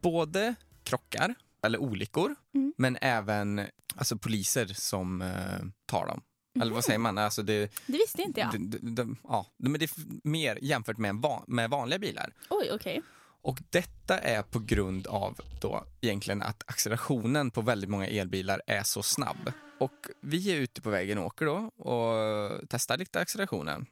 både 0.00 0.54
krockar 0.82 1.34
eller 1.66 1.78
olyckor 1.78 2.34
Mm. 2.54 2.74
men 2.78 2.98
även 3.00 3.60
alltså 3.96 4.16
poliser 4.18 4.66
som 4.66 5.22
eh, 5.22 5.58
tar 5.86 6.06
dem. 6.06 6.20
Eller 6.60 6.74
vad 6.74 6.84
säger 6.84 6.98
man? 6.98 7.18
Alltså 7.18 7.42
det, 7.42 7.72
Det 7.86 7.92
visste 7.92 8.22
inte 8.22 8.40
jag. 8.40 8.60
det, 8.60 8.78
det, 8.78 9.04
det, 9.04 9.14
ja, 9.22 9.46
men 9.58 9.72
det 9.72 9.84
är 9.84 9.90
mer 10.28 10.58
jämfört 10.62 10.98
med, 10.98 11.14
van, 11.16 11.44
med 11.46 11.70
vanliga 11.70 11.98
bilar. 11.98 12.32
Oj, 12.50 12.70
okej. 12.72 13.02
Och 13.42 13.62
detta 13.70 14.18
är 14.18 14.42
på 14.42 14.58
grund 14.58 15.06
av 15.06 15.40
då 15.60 15.84
egentligen 16.00 16.42
att 16.42 16.62
accelerationen 16.66 17.50
på 17.50 17.60
väldigt 17.60 17.90
många 17.90 18.06
elbilar 18.06 18.62
är 18.66 18.82
så 18.82 19.02
snabb. 19.02 19.52
Och 19.80 20.06
vi 20.22 20.52
är 20.52 20.56
ute 20.56 20.80
på 20.82 20.90
vägen 20.90 21.18
och 21.18 21.26
åker 21.26 21.46
då 21.46 21.56
och 21.90 22.60
testar 22.68 22.96
lite 22.98 23.20
accelerationen. 23.20 23.86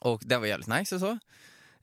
Och 0.00 0.22
det 0.24 0.38
var 0.38 0.46
jävligt 0.46 0.68
nice 0.68 0.94
och 0.94 1.00
så. 1.00 1.18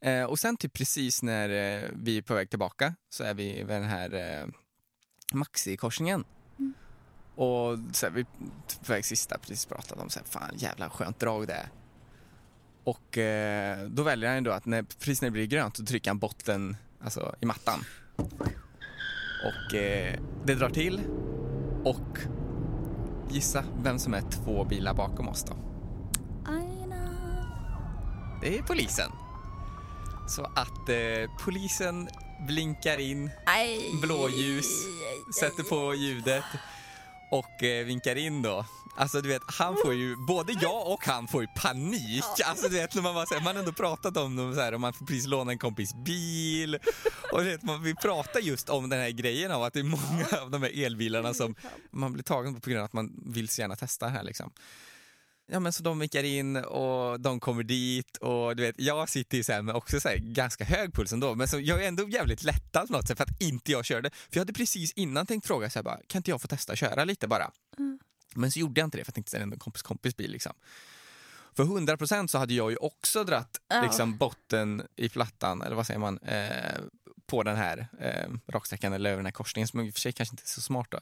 Eh, 0.01 0.23
och 0.23 0.39
sen 0.39 0.57
typ 0.57 0.73
precis 0.73 1.23
när 1.23 1.49
eh, 1.49 1.89
vi 1.93 2.17
är 2.17 2.21
på 2.21 2.33
väg 2.33 2.49
tillbaka 2.49 2.95
så 3.09 3.23
är 3.23 3.33
vi 3.33 3.53
vid 3.53 3.67
den 3.67 3.83
här 3.83 4.13
eh, 4.13 4.47
Maxi-korsningen. 5.33 6.23
Och 7.35 7.77
så 7.93 8.05
här, 8.05 8.13
vi 8.13 8.23
på 8.85 8.91
väg 8.93 9.05
sista, 9.05 9.37
precis 9.37 9.65
pratat 9.65 9.99
om 9.99 10.09
så 10.09 10.19
här, 10.19 10.25
fan 10.25 10.51
jävla 10.57 10.89
skönt 10.89 11.19
drag 11.19 11.47
det 11.47 11.53
är. 11.53 11.69
Och 12.83 13.17
eh, 13.17 13.87
då 13.87 14.03
väljer 14.03 14.29
han 14.29 14.37
ju 14.37 14.43
då 14.43 14.51
att 14.51 14.65
när, 14.65 14.83
precis 14.83 15.21
när 15.21 15.29
det 15.29 15.31
blir 15.33 15.45
grönt 15.45 15.77
så 15.77 15.85
trycker 15.85 16.09
han 16.09 16.19
botten 16.19 16.77
alltså, 17.01 17.35
i 17.39 17.45
mattan. 17.45 17.79
Och 19.45 19.75
eh, 19.75 20.19
det 20.45 20.55
drar 20.55 20.69
till 20.69 21.01
och 21.83 22.19
gissa 23.29 23.63
vem 23.83 23.99
som 23.99 24.13
är 24.13 24.21
två 24.21 24.63
bilar 24.63 24.93
bakom 24.93 25.27
oss 25.27 25.43
då? 25.43 25.53
Aina. 26.45 26.86
Det 28.41 28.57
är 28.57 28.61
polisen. 28.61 29.11
Så 30.27 30.43
att 30.43 30.89
eh, 30.89 31.31
polisen 31.39 32.09
blinkar 32.47 32.97
in, 32.97 33.29
Aj. 33.45 33.91
Blåljus, 34.01 34.65
sätter 35.39 35.63
på 35.63 35.95
ljudet 35.95 36.43
och 37.31 37.63
eh, 37.63 37.85
vinkar 37.85 38.15
in 38.15 38.41
då. 38.41 38.65
Alltså 38.97 39.21
du 39.21 39.29
vet, 39.29 39.41
han 39.47 39.75
får 39.85 39.93
ju, 39.93 40.15
både 40.15 40.53
jag 40.61 40.91
och 40.91 41.05
han 41.05 41.27
får 41.27 41.41
ju 41.41 41.47
panik. 41.55 42.23
Alltså 42.45 42.67
du 42.67 42.75
vet 42.75 42.95
när 42.95 43.01
man 43.01 43.13
bara 43.13 43.25
säger, 43.25 43.41
man 43.41 43.55
har 43.55 43.59
ändå 43.59 43.73
pratat 43.73 44.17
om 44.17 44.35
dem 44.35 44.55
så 44.55 44.61
här 44.61 44.73
och 44.73 44.81
man 44.81 44.93
får 44.93 45.05
precis 45.05 45.27
låna 45.27 45.51
en 45.51 45.57
kompis 45.57 45.93
bil. 45.93 46.79
Och 47.31 47.43
du 47.43 47.49
vet, 47.49 47.63
man, 47.63 47.83
vi 47.83 47.95
pratar 47.95 48.39
just 48.39 48.69
om 48.69 48.89
den 48.89 48.99
här 48.99 49.09
grejen 49.09 49.51
av 49.51 49.63
att 49.63 49.73
det 49.73 49.79
är 49.79 49.83
många 49.83 50.25
av 50.41 50.51
de 50.51 50.63
här 50.63 50.85
elbilarna 50.85 51.33
som 51.33 51.55
man 51.91 52.13
blir 52.13 52.23
tagen 52.23 52.53
på 52.55 52.59
på 52.59 52.69
grund 52.69 52.79
av 52.79 52.85
att 52.85 52.93
man 52.93 53.11
vill 53.25 53.49
så 53.49 53.61
gärna 53.61 53.75
testa 53.75 54.07
här 54.07 54.23
liksom. 54.23 54.51
Ja 55.49 55.59
men 55.59 55.73
så 55.73 55.83
de 55.83 55.99
vinkar 55.99 56.23
in 56.23 56.55
och 56.55 57.19
de 57.19 57.39
kommer 57.39 57.63
dit 57.63 58.17
och 58.17 58.55
du 58.55 58.63
vet, 58.63 58.75
jag 58.77 59.09
sitter 59.09 59.37
ju 59.37 59.43
så 59.43 59.51
här 59.51 59.61
med 59.61 59.75
också 59.75 59.99
så 59.99 60.09
här 60.09 60.17
ganska 60.17 60.63
hög 60.63 60.93
puls 60.93 61.13
ändå 61.13 61.35
men 61.35 61.47
så 61.47 61.59
jag 61.59 61.83
är 61.83 61.87
ändå 61.87 62.09
jävligt 62.09 62.43
lättad 62.43 62.87
på 62.87 62.93
något 62.93 63.07
sätt 63.07 63.17
för 63.17 63.23
att 63.23 63.41
inte 63.41 63.71
jag 63.71 63.85
körde. 63.85 64.09
För 64.09 64.29
jag 64.31 64.41
hade 64.41 64.53
precis 64.53 64.91
innan 64.91 65.25
tänkt 65.25 65.47
fråga 65.47 65.69
så 65.69 65.79
här 65.79 65.83
bara, 65.83 65.99
kan 66.07 66.19
inte 66.19 66.31
jag 66.31 66.41
få 66.41 66.47
testa 66.47 66.73
att 66.73 66.79
köra 66.79 67.05
lite 67.05 67.27
bara? 67.27 67.51
Mm. 67.77 67.99
Men 68.35 68.51
så 68.51 68.59
gjorde 68.59 68.81
jag 68.81 68.87
inte 68.87 68.97
det 68.97 69.03
för 69.03 69.11
att 69.11 69.25
det 69.31 69.37
är 69.37 69.41
en 69.41 69.59
kompis 69.59 69.81
kompis 69.81 70.17
bil 70.17 70.31
liksom. 70.31 70.53
För 71.55 71.63
100% 71.63 72.27
så 72.27 72.37
hade 72.37 72.53
jag 72.53 72.71
ju 72.71 72.77
också 72.77 73.23
dratt 73.23 73.61
Ja. 73.67 73.81
liksom 73.81 74.17
botten 74.17 74.87
i 74.95 75.09
plattan, 75.09 75.61
eller 75.61 75.75
vad 75.75 75.87
säger 75.87 75.99
man, 75.99 76.17
eh, 76.17 76.75
på 77.25 77.43
den 77.43 77.57
här 77.57 77.87
eh, 77.99 78.31
raksträckan 78.47 78.93
eller 78.93 79.09
över 79.09 79.17
den 79.17 79.25
här 79.25 79.31
korsningen 79.31 79.67
som 79.67 79.79
i 79.79 79.89
och 79.89 79.93
för 79.93 80.01
sig 80.01 80.11
kanske 80.11 80.33
inte 80.33 80.43
är 80.43 80.47
så 80.47 80.61
smart 80.61 80.87
då. 80.91 80.99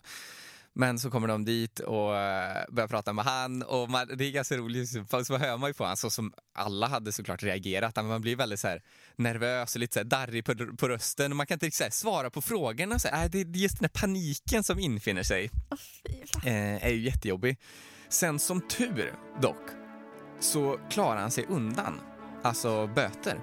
Men 0.77 0.99
så 0.99 1.11
kommer 1.11 1.27
de 1.27 1.45
dit 1.45 1.79
och 1.79 2.17
eh, 2.17 2.65
börjar 2.69 2.87
prata 2.87 3.13
med 3.13 3.25
han 3.25 3.63
och 3.63 3.89
man, 3.89 4.07
det 4.17 4.25
är 4.25 4.31
ganska 4.31 4.57
roligt, 4.57 4.89
så 5.25 5.37
hör 5.37 5.57
man 5.57 5.69
ju 5.69 5.73
på 5.73 5.83
honom, 5.83 5.97
så 5.97 6.09
som 6.09 6.33
alla 6.53 6.87
hade 6.87 7.11
såklart 7.11 7.43
reagerat, 7.43 7.95
men 7.95 8.07
man 8.07 8.21
blir 8.21 8.35
väldigt 8.35 8.59
så 8.59 8.77
nervös 9.15 9.75
och 9.75 9.79
lite 9.79 9.99
så 9.99 10.03
darrig 10.03 10.45
på, 10.45 10.55
på 10.77 10.89
rösten 10.89 11.31
och 11.31 11.35
man 11.35 11.47
kan 11.47 11.55
inte 11.55 11.65
riktigt 11.65 11.93
svara 11.93 12.29
på 12.29 12.41
frågorna. 12.41 12.99
Så 12.99 13.07
här, 13.07 13.23
äh, 13.23 13.29
det 13.29 13.41
är 13.41 13.45
just 13.45 13.79
den 13.79 13.89
här 13.93 14.01
paniken 14.01 14.63
som 14.63 14.79
infinner 14.79 15.23
sig 15.23 15.49
eh, 16.45 16.85
är 16.85 16.89
ju 16.89 17.01
jättejobbig. 17.01 17.57
Sen 18.09 18.39
som 18.39 18.61
tur 18.61 19.13
dock 19.41 19.69
så 20.39 20.79
klarar 20.89 21.21
han 21.21 21.31
sig 21.31 21.45
undan, 21.49 21.99
alltså 22.43 22.87
böter. 22.87 23.41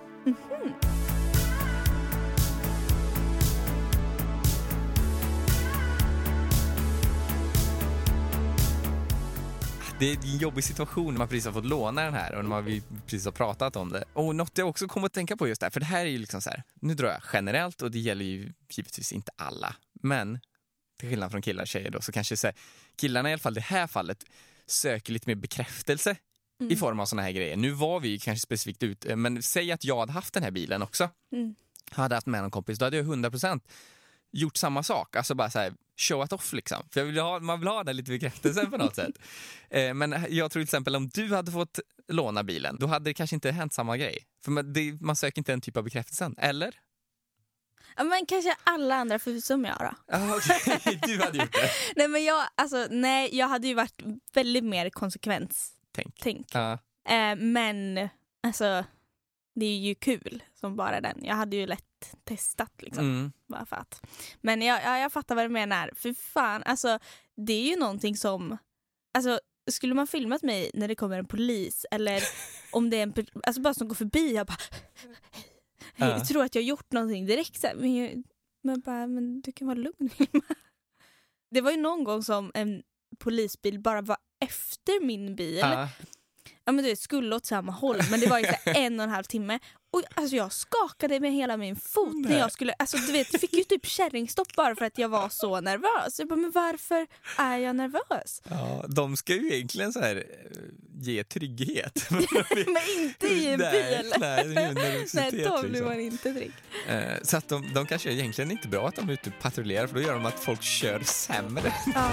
Det 10.02 10.12
är 10.12 10.16
en 10.16 10.38
jobbig 10.38 10.64
situation 10.64 11.14
när 11.14 11.18
man 11.18 11.28
precis 11.28 11.44
har 11.46 11.52
fått 11.52 11.64
låna 11.64 12.04
den 12.04 12.14
här 12.14 12.34
och 12.34 12.44
när 12.44 12.48
man 12.48 12.82
precis 13.06 13.24
har 13.24 13.32
pratat 13.32 13.76
om 13.76 13.88
det. 13.88 14.04
Och 14.12 14.34
något 14.34 14.58
jag 14.58 14.68
också 14.68 14.88
kommer 14.88 15.06
att 15.06 15.12
tänka 15.12 15.36
på 15.36 15.48
just 15.48 15.60
där, 15.60 15.70
för 15.70 15.80
det 15.80 15.86
här 15.86 16.06
är 16.06 16.10
ju 16.10 16.18
liksom 16.18 16.42
så 16.42 16.50
här, 16.50 16.62
nu 16.74 16.94
drar 16.94 17.08
jag 17.08 17.22
generellt 17.32 17.82
och 17.82 17.90
det 17.90 17.98
gäller 17.98 18.24
ju 18.24 18.52
givetvis 18.70 19.12
inte 19.12 19.32
alla, 19.36 19.76
men 19.92 20.40
till 20.98 21.08
skillnad 21.08 21.30
från 21.30 21.42
killar 21.42 21.62
och 21.62 21.68
tjejer 21.68 21.90
då, 21.90 22.00
så 22.00 22.12
kanske 22.12 22.36
så 22.36 22.46
här, 22.46 22.56
killarna 22.96 23.30
i 23.30 23.32
alla 23.32 23.40
fall 23.40 23.52
i 23.52 23.54
det 23.54 23.60
här 23.60 23.86
fallet 23.86 24.24
söker 24.66 25.12
lite 25.12 25.28
mer 25.28 25.34
bekräftelse 25.34 26.16
i 26.70 26.76
form 26.76 27.00
av 27.00 27.06
såna 27.06 27.22
här 27.22 27.32
grejer. 27.32 27.56
Nu 27.56 27.70
var 27.70 28.00
vi 28.00 28.08
ju 28.08 28.18
kanske 28.18 28.42
specifikt 28.42 28.82
ut, 28.82 29.04
eh, 29.04 29.16
men 29.16 29.42
säg 29.42 29.72
att 29.72 29.84
jag 29.84 29.98
hade 30.00 30.12
haft 30.12 30.34
den 30.34 30.42
här 30.42 30.50
bilen 30.50 30.82
också, 30.82 31.10
Mm. 31.32 31.54
hade 31.90 32.14
haft 32.14 32.26
med 32.26 32.42
någon 32.42 32.50
kompis, 32.50 32.78
då 32.78 32.84
hade 32.84 32.96
jag 32.96 33.06
100% 33.06 33.68
gjort 34.32 34.56
samma 34.56 34.82
sak. 34.82 35.16
Alltså 35.16 35.34
bara 35.34 35.50
så 35.50 35.58
här, 35.58 35.72
show 35.96 36.24
it 36.24 36.32
off 36.32 36.52
liksom. 36.52 36.82
För 36.90 37.00
jag 37.00 37.06
vill 37.06 37.18
ha, 37.18 37.40
man 37.40 37.60
vill 37.60 37.68
ha 37.68 37.84
den 37.84 37.96
lite 37.96 38.10
bekräftelsen 38.10 38.70
på 38.70 38.76
något 38.76 38.96
sätt. 39.02 39.18
Eh, 39.70 39.94
men 39.94 40.10
jag 40.28 40.50
tror 40.50 40.60
till 40.60 40.62
exempel 40.62 40.96
om 40.96 41.08
du 41.08 41.34
hade 41.34 41.52
fått 41.52 41.80
låna 42.08 42.42
bilen, 42.42 42.76
då 42.80 42.86
hade 42.86 43.04
det 43.10 43.14
kanske 43.14 43.36
inte 43.36 43.50
hänt 43.50 43.72
samma 43.72 43.96
grej. 43.96 44.26
För 44.44 44.50
man, 44.50 44.72
det, 44.72 45.00
man 45.00 45.16
söker 45.16 45.38
inte 45.38 45.52
den 45.52 45.60
typ 45.60 45.76
av 45.76 45.84
bekräftelsen, 45.84 46.34
eller? 46.38 46.74
Ja, 47.96 48.04
men 48.04 48.26
kanske 48.26 48.56
alla 48.64 48.94
andra 48.94 49.18
förutom 49.18 49.64
jag 49.64 49.76
då. 49.78 50.14
Ah, 50.16 50.36
okej, 50.36 51.00
du 51.06 51.20
hade 51.20 51.38
gjort 51.38 51.52
det. 51.52 51.70
Nej 51.96 52.08
men 52.08 52.24
jag, 52.24 52.46
alltså, 52.54 52.86
nej, 52.90 53.36
jag 53.36 53.48
hade 53.48 53.68
ju 53.68 53.74
varit 53.74 54.02
väldigt 54.34 54.64
mer 54.64 54.90
konsekvenstänk. 54.90 56.18
Tänk. 56.20 56.46
Ja. 56.54 56.72
Eh, 57.08 57.36
men 57.36 58.08
alltså, 58.42 58.84
det 59.54 59.66
är 59.66 59.78
ju 59.78 59.94
kul 59.94 60.42
som 60.60 60.76
bara 60.76 61.00
den. 61.00 61.24
Jag 61.24 61.34
hade 61.34 61.56
ju 61.56 61.66
lätt 61.66 61.84
testat 62.24 62.72
liksom. 62.82 63.04
Mm. 63.04 63.32
Bara 63.48 63.66
för 63.66 63.76
att. 63.76 64.06
Men 64.40 64.62
jag, 64.62 64.82
jag, 64.82 65.00
jag 65.00 65.12
fattar 65.12 65.34
vad 65.34 65.44
du 65.44 65.48
menar. 65.48 65.90
För 65.96 66.12
fan, 66.14 66.62
alltså 66.62 66.98
det 67.36 67.52
är 67.52 67.70
ju 67.70 67.76
någonting 67.76 68.16
som... 68.16 68.58
Alltså, 69.14 69.40
skulle 69.70 69.94
man 69.94 70.06
filmat 70.06 70.42
mig 70.42 70.70
när 70.74 70.88
det 70.88 70.94
kommer 70.94 71.18
en 71.18 71.26
polis 71.26 71.86
eller 71.90 72.22
om 72.72 72.90
det 72.90 72.96
är 72.96 73.02
en 73.02 73.14
alltså 73.42 73.62
bara 73.62 73.74
som 73.74 73.88
går 73.88 73.94
förbi, 73.94 74.34
jag 74.34 74.46
bara... 74.46 74.58
Hej, 75.94 76.08
Ja. 76.08 76.08
jag 76.08 76.28
tror 76.28 76.44
att 76.44 76.54
jag 76.54 76.62
har 76.62 76.66
gjort 76.66 76.92
någonting 76.92 77.26
direkt. 77.26 77.60
Så 77.60 77.66
här, 77.66 77.74
men, 77.74 77.96
jag, 77.96 78.22
men, 78.62 78.80
bara, 78.80 79.06
men 79.06 79.40
du 79.40 79.52
kan 79.52 79.66
vara 79.66 79.78
lugn 79.78 80.10
Vilma. 80.18 80.44
Det 81.50 81.60
var 81.60 81.70
ju 81.70 81.76
någon 81.76 82.04
gång 82.04 82.22
som 82.22 82.50
en 82.54 82.82
polisbil 83.18 83.80
bara 83.80 84.02
var 84.02 84.16
efter 84.44 85.04
min 85.04 85.36
bil 85.36 85.58
Ja. 85.58 85.88
ja, 86.64 86.72
men 86.72 86.76
du 86.76 86.82
vet, 86.82 86.98
skulle 86.98 87.36
åt 87.36 87.46
samma 87.46 87.72
håll 87.72 87.98
men 88.10 88.20
det 88.20 88.26
var 88.26 88.38
ju 88.38 88.46
en 88.64 89.00
och 89.00 89.04
en 89.04 89.10
halv 89.10 89.24
timme. 89.24 89.58
Och 89.92 90.02
alltså 90.14 90.36
jag 90.36 90.52
skakade 90.52 91.20
med 91.20 91.32
hela 91.32 91.56
min 91.56 91.76
fot 91.76 92.14
när 92.14 92.38
jag 92.38 92.52
skulle, 92.52 92.72
alltså 92.78 92.96
du 92.96 93.12
vet, 93.12 93.40
fick 93.40 93.52
ju 93.52 93.64
typ 93.64 93.86
kärringstopp 93.86 94.56
bara 94.56 94.74
för 94.76 94.84
att 94.84 94.98
jag 94.98 95.08
var 95.08 95.28
så 95.28 95.60
nervös. 95.60 96.18
Jag 96.18 96.28
bara, 96.28 96.36
men 96.36 96.50
varför 96.50 97.06
är 97.38 97.58
jag 97.58 97.76
nervös? 97.76 98.42
Ja, 98.50 98.84
de 98.88 99.16
ska 99.16 99.34
ju 99.34 99.54
egentligen 99.54 99.92
så 99.92 100.00
här, 100.00 100.16
eh, 100.16 100.58
ge 101.00 101.24
trygghet. 101.24 102.06
men 102.10 102.82
inte 102.98 103.26
i 103.26 103.46
en 103.46 103.60
nej, 103.60 104.02
bil. 104.02 104.12
Nej, 104.20 104.38
är 104.38 105.14
Nej, 105.14 105.44
då 105.44 105.60
blir 105.60 105.70
liksom. 105.70 105.86
man 105.88 106.00
inte 106.00 106.32
trygg. 106.32 106.52
Eh, 106.88 107.22
Så 107.22 107.36
att 107.36 107.48
de, 107.48 107.72
de 107.74 107.86
kanske 107.86 108.08
är 108.08 108.12
egentligen 108.12 108.50
inte 108.50 108.68
bra 108.68 108.88
att 108.88 108.96
de 108.96 109.08
är 109.08 109.12
ute 109.12 109.30
och 109.30 109.42
patrullerar 109.42 109.86
för 109.86 109.94
då 109.94 110.00
gör 110.00 110.14
de 110.14 110.26
att 110.26 110.40
folk 110.40 110.62
kör 110.62 111.00
sämre. 111.00 111.72
Ja. 111.94 112.10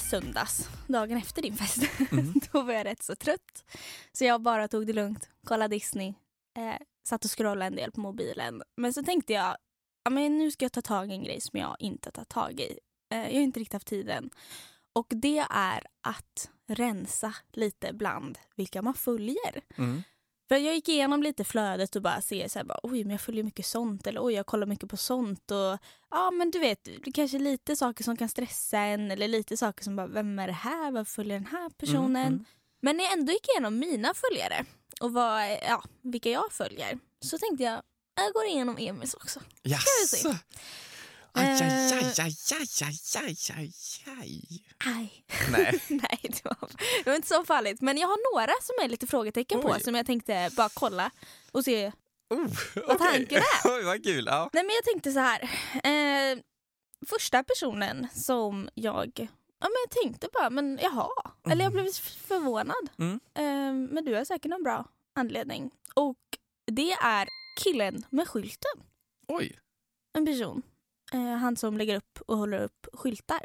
I 0.00 0.02
söndags, 0.02 0.68
dagen 0.86 1.16
efter 1.18 1.42
din 1.42 1.56
fest, 1.56 1.82
Mm. 2.12 2.32
då 2.52 2.62
var 2.62 2.72
jag 2.72 2.84
rätt 2.86 3.02
så 3.02 3.16
trött. 3.16 3.64
Så 4.12 4.24
jag 4.24 4.42
bara 4.42 4.68
tog 4.68 4.86
det 4.86 4.92
lugnt, 4.92 5.28
kollade 5.46 5.74
Disney, 5.76 6.08
eh, 6.58 6.74
satt 7.08 7.24
och 7.24 7.30
scrollade 7.30 7.66
en 7.66 7.76
del 7.76 7.92
på 7.92 8.00
mobilen. 8.00 8.62
Men 8.76 8.92
så 8.92 9.02
tänkte 9.02 9.32
jag, 9.32 9.56
ja, 10.04 10.10
men 10.10 10.38
nu 10.38 10.50
ska 10.50 10.64
jag 10.64 10.72
ta 10.72 10.82
tag 10.82 11.10
i 11.10 11.12
en 11.12 11.24
grej 11.24 11.40
som 11.40 11.58
jag 11.60 11.76
inte 11.78 12.10
tagit 12.10 12.28
tag 12.28 12.60
i. 12.60 12.78
Eh, 13.12 13.18
jag 13.18 13.34
har 13.34 13.40
inte 13.40 13.60
riktigt 13.60 13.72
haft 13.72 13.86
tiden. 13.86 14.30
Och 14.92 15.06
det 15.10 15.38
är 15.50 15.86
att 16.00 16.50
rensa 16.66 17.34
lite 17.52 17.92
bland 17.92 18.38
vilka 18.56 18.82
man 18.82 18.94
följer. 18.94 19.60
Mm. 19.76 20.02
För 20.50 20.56
jag 20.56 20.74
gick 20.74 20.88
igenom 20.88 21.22
lite 21.22 21.44
flödet 21.44 21.96
och 21.96 22.02
bara 22.02 22.20
ser 22.20 22.48
så 22.48 22.58
här, 22.58 22.66
bara, 22.66 22.80
oj 22.82 23.04
men 23.04 23.10
jag 23.10 23.20
följer 23.20 23.44
mycket 23.44 23.66
sånt 23.66 24.06
eller 24.06 24.24
oj 24.24 24.34
jag 24.34 24.46
kollar 24.46 24.66
mycket 24.66 24.90
på 24.90 24.96
sånt 24.96 25.50
och 25.50 25.78
ja 26.10 26.30
men 26.30 26.50
du 26.50 26.58
vet 26.58 26.88
det 27.04 27.12
kanske 27.12 27.36
är 27.36 27.40
lite 27.40 27.76
saker 27.76 28.04
som 28.04 28.16
kan 28.16 28.28
stressa 28.28 28.78
en 28.78 29.10
eller 29.10 29.28
lite 29.28 29.56
saker 29.56 29.84
som 29.84 29.96
bara 29.96 30.06
vem 30.06 30.38
är 30.38 30.46
det 30.46 30.52
här, 30.52 30.90
varför 30.90 31.12
följer 31.12 31.38
den 31.38 31.46
här 31.46 31.70
personen? 31.70 32.26
Mm, 32.26 32.34
mm. 32.34 32.44
Men 32.82 32.96
när 32.96 33.04
jag 33.04 33.12
ändå 33.12 33.32
gick 33.32 33.48
igenom 33.48 33.78
mina 33.78 34.14
följare 34.14 34.64
och 35.00 35.12
vad, 35.12 35.50
ja, 35.50 35.84
vilka 36.02 36.30
jag 36.30 36.52
följer 36.52 36.98
så 37.20 37.38
tänkte 37.38 37.64
jag 37.64 37.82
jag 38.14 38.32
går 38.32 38.44
igenom 38.44 38.76
Emils 38.78 39.14
också. 39.14 39.40
vi 40.02 40.18
se. 40.18 40.28
Jaså? 41.34 41.64
Aj, 41.64 41.70
aj, 41.70 42.00
Eh. 42.00 42.24
aj, 42.24 42.34
aj, 42.52 42.82
aj, 42.82 42.96
aj, 43.16 43.50
aj, 43.56 43.70
aj, 44.06 44.32
aj. 44.86 45.24
Nej. 45.50 45.80
Nej, 45.88 46.18
det 46.22 46.44
var, 46.44 46.56
det 47.04 47.10
var 47.10 47.16
inte 47.16 47.28
så 47.28 47.44
farligt. 47.44 47.80
Men 47.80 47.98
jag 47.98 48.08
har 48.08 48.32
några 48.34 48.52
som 48.62 48.84
är 48.84 48.88
lite 48.88 49.06
frågetecken 49.06 49.60
på 49.60 49.68
Oj. 49.68 49.80
som 49.82 49.94
jag 49.94 50.06
tänkte 50.06 50.50
bara 50.56 50.68
kolla 50.68 51.10
och 51.52 51.64
se. 51.64 51.92
Oh, 52.30 52.46
Vad 52.74 52.84
okej. 52.84 52.96
tanken 52.98 53.38
är. 53.38 53.74
Oj, 53.76 53.84
vad 53.84 54.04
kul. 54.04 54.24
Ja. 54.26 54.50
Nej 54.52 54.64
men 54.64 54.74
jag 54.74 54.84
tänkte 54.84 55.12
så 55.12 55.18
här. 55.20 55.42
Eh, 55.84 56.38
första 57.06 57.42
personen 57.42 58.06
som 58.14 58.68
jag, 58.74 59.10
ja 59.60 59.68
men 59.68 59.76
jag 59.88 60.02
tänkte 60.02 60.28
bara, 60.32 60.50
men 60.50 60.78
jaha. 60.82 61.08
Eller 61.50 61.64
jag 61.64 61.72
blev 61.72 61.92
förvånad. 62.28 62.88
Mm. 62.98 63.20
Eh, 63.34 63.92
men 63.94 64.04
du 64.04 64.14
har 64.14 64.24
säkert 64.24 64.50
någon 64.50 64.62
bra 64.62 64.84
anledning. 65.14 65.70
Och 65.94 66.16
det 66.66 66.92
är 66.92 67.28
killen 67.60 68.04
med 68.10 68.28
skylten. 68.28 68.82
Oj. 69.28 69.58
En 70.12 70.26
person. 70.26 70.62
Eh, 71.12 71.20
han 71.36 71.56
som 71.56 71.76
lägger 71.78 71.96
upp 71.96 72.18
och 72.26 72.36
håller 72.36 72.58
upp 72.62 72.86
skyltar. 72.92 73.40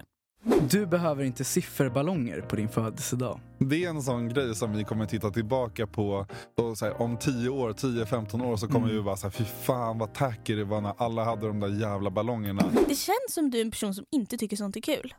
Du 0.70 0.86
behöver 0.86 1.24
inte 1.24 1.44
sifferballonger 1.44 2.42
på 2.42 2.56
din 2.56 2.70
födelsedag. 2.70 3.40
Det 3.58 3.86
är 3.86 3.90
en 3.90 4.02
sån 4.04 4.30
grej 4.30 4.56
som 4.56 4.74
vi 4.74 4.84
kommer 4.84 5.06
titta 5.06 5.32
tillbaka 5.32 5.88
på 5.88 6.26
och 6.56 6.78
så 6.78 6.86
här, 6.86 7.02
om 7.02 7.18
10 7.18 7.50
år, 7.50 7.74
10-15 7.74 8.46
år 8.46 8.58
så 8.58 8.68
kommer 8.68 8.86
Mm. 8.86 8.96
vi 8.98 9.02
bara 9.04 9.18
säga 9.18 9.32
fy 9.32 9.46
fan 9.46 9.98
vad 9.98 10.14
tacky 10.14 10.56
det 10.56 10.64
var 10.64 10.82
när 10.82 10.94
alla 10.98 11.24
hade 11.24 11.48
de 11.48 11.60
där 11.60 11.68
jävla 11.82 12.10
ballongerna. 12.10 12.72
Det 12.88 12.96
känns 12.96 13.18
som 13.34 13.50
du 13.52 13.58
är 13.58 13.62
en 13.62 13.72
person 13.72 13.94
som 13.96 14.06
inte 14.12 14.38
tycker 14.38 14.58
sånt 14.58 14.76
är 14.78 14.82
kul. 14.82 15.14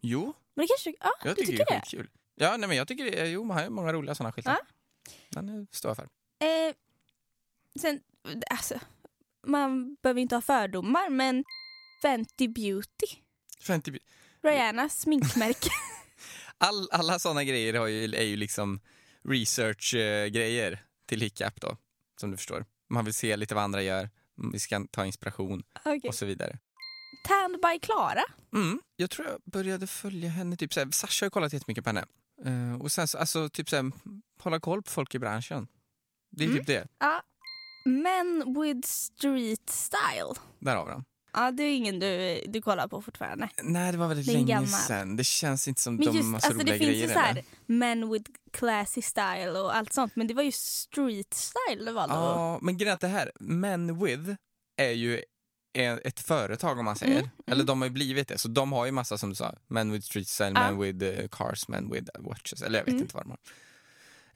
Jo, 0.00 0.32
Men 0.54 0.62
det 0.66 0.68
kanske, 0.68 0.94
ja 1.04 1.10
jag 1.24 1.36
du 1.36 1.40
tycker, 1.40 1.52
tycker 1.52 1.64
det 1.64 1.74
är 1.76 1.80
skitkul. 1.80 2.08
Ja, 2.34 2.56
nej, 2.56 2.68
men 2.68 2.76
jag 2.76 2.88
tycker 2.88 3.04
det 3.04 3.20
är, 3.20 3.26
jo, 3.26 3.44
man 3.44 3.56
har 3.56 3.64
ju 3.64 3.70
många 3.70 3.92
roliga 3.92 4.14
sådana 4.14 4.32
skyltar. 4.32 4.58
Ja. 5.30 5.42
Den 5.42 5.66
står 5.70 5.88
jag 5.90 5.96
för. 5.96 6.04
Eh, 6.38 6.74
sen, 7.80 8.00
alltså, 8.50 8.74
man 9.46 9.96
behöver 10.02 10.20
inte 10.20 10.34
ha 10.34 10.42
fördomar 10.42 11.10
men 11.10 11.44
Fenty 12.02 12.48
Beauty, 12.48 13.06
50, 13.66 13.98
Rihannas 14.42 15.00
sminkmärke. 15.00 15.70
all, 16.58 16.88
alla 16.90 17.18
sådana 17.18 17.44
grejer 17.44 17.74
har 17.74 17.86
ju, 17.86 18.04
är 18.14 18.22
ju 18.24 18.36
liksom 18.36 18.80
research-grejer 19.28 20.84
till 21.06 21.20
Hiccup 21.20 21.60
då, 21.60 21.76
som 22.20 22.30
du 22.30 22.36
förstår. 22.36 22.64
Man 22.90 23.04
vill 23.04 23.14
se 23.14 23.36
lite 23.36 23.54
vad 23.54 23.64
andra 23.64 23.82
gör, 23.82 24.10
vi 24.52 24.58
ska 24.58 24.86
ta 24.90 25.06
inspiration 25.06 25.62
okay. 25.80 26.00
och 26.08 26.14
så 26.14 26.26
vidare. 26.26 26.58
Tanned 27.28 27.60
by 27.60 27.78
Klara. 27.82 28.22
Mm, 28.54 28.80
jag 28.96 29.10
tror 29.10 29.26
jag 29.28 29.40
började 29.44 29.86
följa 29.86 30.28
henne, 30.30 30.56
typ 30.56 30.72
såhär, 30.74 30.90
Sasha 30.90 31.26
har 31.26 31.30
kollat 31.30 31.52
jättemycket 31.52 31.84
på 31.84 31.88
henne. 31.90 32.04
Eh, 32.44 32.82
och 32.82 32.92
sen 32.92 33.08
så, 33.08 33.18
alltså 33.18 33.48
typ 33.48 33.68
såhär, 33.68 33.92
hålla 34.42 34.60
koll 34.60 34.82
på 34.82 34.90
folk 34.90 35.14
i 35.14 35.18
branschen. 35.18 35.68
Det 36.30 36.44
är 36.44 36.48
Mm. 36.48 36.58
typ 36.58 36.66
det. 36.66 36.88
Ja. 36.98 37.22
Men 37.84 38.60
with 38.62 38.88
street 38.88 39.70
style. 39.70 40.34
Där 40.58 40.76
har 40.76 40.86
vi 40.86 40.92
den. 40.92 41.04
Ja, 41.36 41.50
det 41.50 41.62
är 41.62 41.76
ingen 41.76 41.98
du, 41.98 42.40
du 42.48 42.62
kollar 42.62 42.88
på 42.88 43.02
fortfarande. 43.02 43.48
Nej, 43.62 43.92
det 43.92 43.98
var 43.98 44.08
väldigt 44.08 44.26
Det 44.26 44.32
länge 44.32 44.46
gammal. 44.52 44.68
sedan. 44.68 45.16
Det 45.16 45.24
känns 45.24 45.68
inte 45.68 45.80
som 45.80 45.96
Men 45.96 46.06
de 46.06 46.16
just, 46.16 46.28
så 46.28 46.34
alltså 46.34 46.50
roliga 46.52 46.64
det 46.64 46.78
finns 46.78 46.90
grejer 46.90 47.06
ju 47.08 47.12
så 47.12 47.18
här, 47.18 47.30
eller? 47.30 47.44
men 47.66 48.10
with 48.12 48.30
classy 48.52 49.02
style 49.02 49.50
och 49.60 49.76
allt 49.76 49.92
sånt. 49.92 50.16
Men 50.16 50.26
det 50.26 50.34
var 50.34 50.42
ju 50.42 50.52
street 50.52 51.34
style 51.34 51.84
det 51.84 51.92
valde 51.92 52.14
att- 52.14 52.20
Ja, 52.36 52.58
men 52.62 52.76
grejen 52.78 52.98
det 53.00 53.08
här, 53.08 53.32
Men 53.40 54.04
With, 54.04 54.30
är 54.76 54.90
ju 54.90 55.22
ett 56.04 56.20
företag 56.20 56.78
om 56.78 56.84
man 56.84 56.96
säger. 56.96 57.18
Mm, 57.18 57.28
Eller 57.46 57.64
de 57.64 57.80
har 57.80 57.88
ju 57.88 57.92
blivit 57.92 58.28
det. 58.28 58.38
Så 58.38 58.48
de 58.48 58.72
har 58.72 58.86
ju 58.86 58.92
massa 58.92 59.18
som 59.18 59.28
du 59.30 59.34
sa, 59.34 59.54
Men 59.66 59.92
with 59.92 60.06
street 60.06 60.28
style, 60.28 60.52
Ja. 60.54 60.70
Men 60.70 60.78
with 60.80 61.04
eh, 61.20 61.28
cars, 61.28 61.68
Men 61.68 61.92
with 61.92 62.10
watches. 62.18 62.62
Eller 62.62 62.78
jag 62.78 62.84
vet 62.84 62.92
Mm. 62.92 63.02
inte 63.02 63.14
vad 63.16 63.24
de 63.24 63.30
har. 63.30 63.38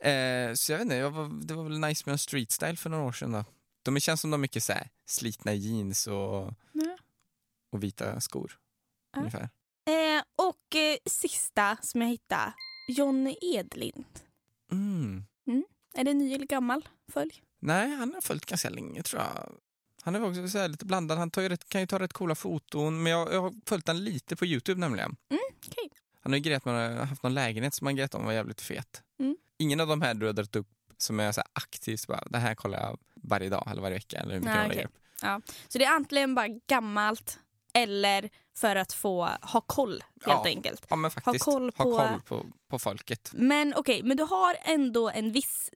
Eh, 0.01 0.55
så 0.55 0.73
jag 0.73 0.79
vet 0.79 0.85
inte, 0.85 0.97
jag 0.97 1.11
var, 1.11 1.47
det 1.47 1.55
var 1.55 1.65
väl 1.65 1.81
nice 1.81 2.03
med 2.07 2.13
en 2.13 2.19
street 2.19 2.51
style 2.51 2.77
för 2.77 2.91
några 2.91 3.05
år 3.05 3.13
sedan 3.13 3.33
då. 3.33 3.45
De 3.83 4.01
känns 4.01 4.21
som 4.21 4.31
de 4.31 4.33
har 4.33 4.39
mycket 4.39 4.63
så 4.63 4.73
här, 4.73 4.89
slitna 5.07 5.55
jeans 5.55 6.07
och. 6.07 6.55
Och 7.71 7.83
vita 7.83 8.21
skor. 8.21 8.59
Ja. 9.13 9.19
Ungefär. 9.19 9.49
Eh, 9.87 10.23
och 10.37 10.77
eh, 10.77 10.97
sista 11.07 11.77
som 11.83 12.03
jag 12.03 12.09
hittade, 12.09 12.53
John 12.89 13.35
Edlind. 13.41 14.21
Mm. 14.73 15.25
Är 15.95 16.05
det 16.05 16.15
ny 16.15 16.35
eller 16.35 16.47
gammal 16.47 16.89
följ? 17.13 17.43
Nej, 17.59 17.91
han 17.91 18.15
har 18.15 18.21
följt 18.21 18.47
ganska 18.47 18.71
länge 18.71 19.03
tror 19.03 19.23
jag. 19.23 19.53
Han 20.03 20.15
är 20.15 20.25
också 20.25 20.49
så 20.49 20.67
lite 20.67 20.87
blandad. 20.87 21.19
Han 21.19 21.31
tar 21.31 21.43
ju 21.43 21.49
rätt, 21.49 21.69
kan 21.69 21.81
ju 21.81 21.87
ta 21.87 21.99
rätt 21.99 22.13
coola 22.13 22.35
foton. 22.35 23.03
Men 23.03 23.13
jag, 23.13 23.33
jag 23.33 23.43
har 23.43 23.55
följt 23.67 23.87
han 23.87 24.05
lite 24.05 24.37
på 24.37 24.47
Youtube 24.47 24.81
nämligen. 24.81 25.17
Mm, 25.31 25.43
okej. 25.67 25.91
Han 26.21 26.33
har 26.33 26.37
ju 26.37 26.43
grejat 26.43 26.65
med, 26.65 27.09
haft 27.09 27.23
någon 27.23 27.35
lägenhet 27.35 27.75
som 27.75 27.87
han 27.87 27.97
grejat 27.97 28.15
om 28.15 28.25
var 28.25 28.33
jävligt 28.33 28.61
fet. 28.61 29.03
Mm. 29.19 29.37
Ingen 29.59 29.81
av 29.81 29.87
de 29.87 30.03
här 30.03 30.15
du 30.15 30.27
har 30.27 30.33
dragit 30.33 30.57
upp 30.57 30.69
som 30.97 31.21
är 31.21 31.33
så 31.33 31.43
aktivt 31.53 32.07
bara, 32.07 32.25
det 32.31 32.39
här 32.39 32.55
kollar 32.55 32.81
jag 32.81 32.99
varje 33.15 33.49
dag 33.49 33.69
eller 33.71 33.83
varje 33.83 33.95
vecka 33.95 34.19
eller 34.19 34.35
hur 34.35 34.41
mycket 34.41 34.57
lägger 34.57 34.71
okej. 34.71 34.85
upp. 34.85 35.51
Så 35.69 35.79
det 35.79 35.85
är 35.85 35.95
antingen 35.95 36.35
bara 36.35 36.49
gammalt 36.49 37.39
eller 37.75 38.31
för 38.57 38.77
att 38.77 38.93
få 38.93 39.25
ha 39.43 39.61
koll 39.61 39.93
helt 39.93 40.03
Ja. 40.27 40.43
enkelt. 40.47 40.87
Ja 40.91 40.97
men 40.97 41.11
faktiskt, 41.11 41.45
koll 41.45 41.73
på- 41.73 41.93
ha 41.93 42.09
koll 42.09 42.21
på, 42.23 42.47
på 42.69 42.79
folket. 42.79 43.31
Men 43.35 43.75
okej, 43.77 44.03
men 44.03 44.17
du 44.17 44.23
har 44.23 44.57
ändå 44.65 45.11
en 45.11 45.33
viss 45.33 45.71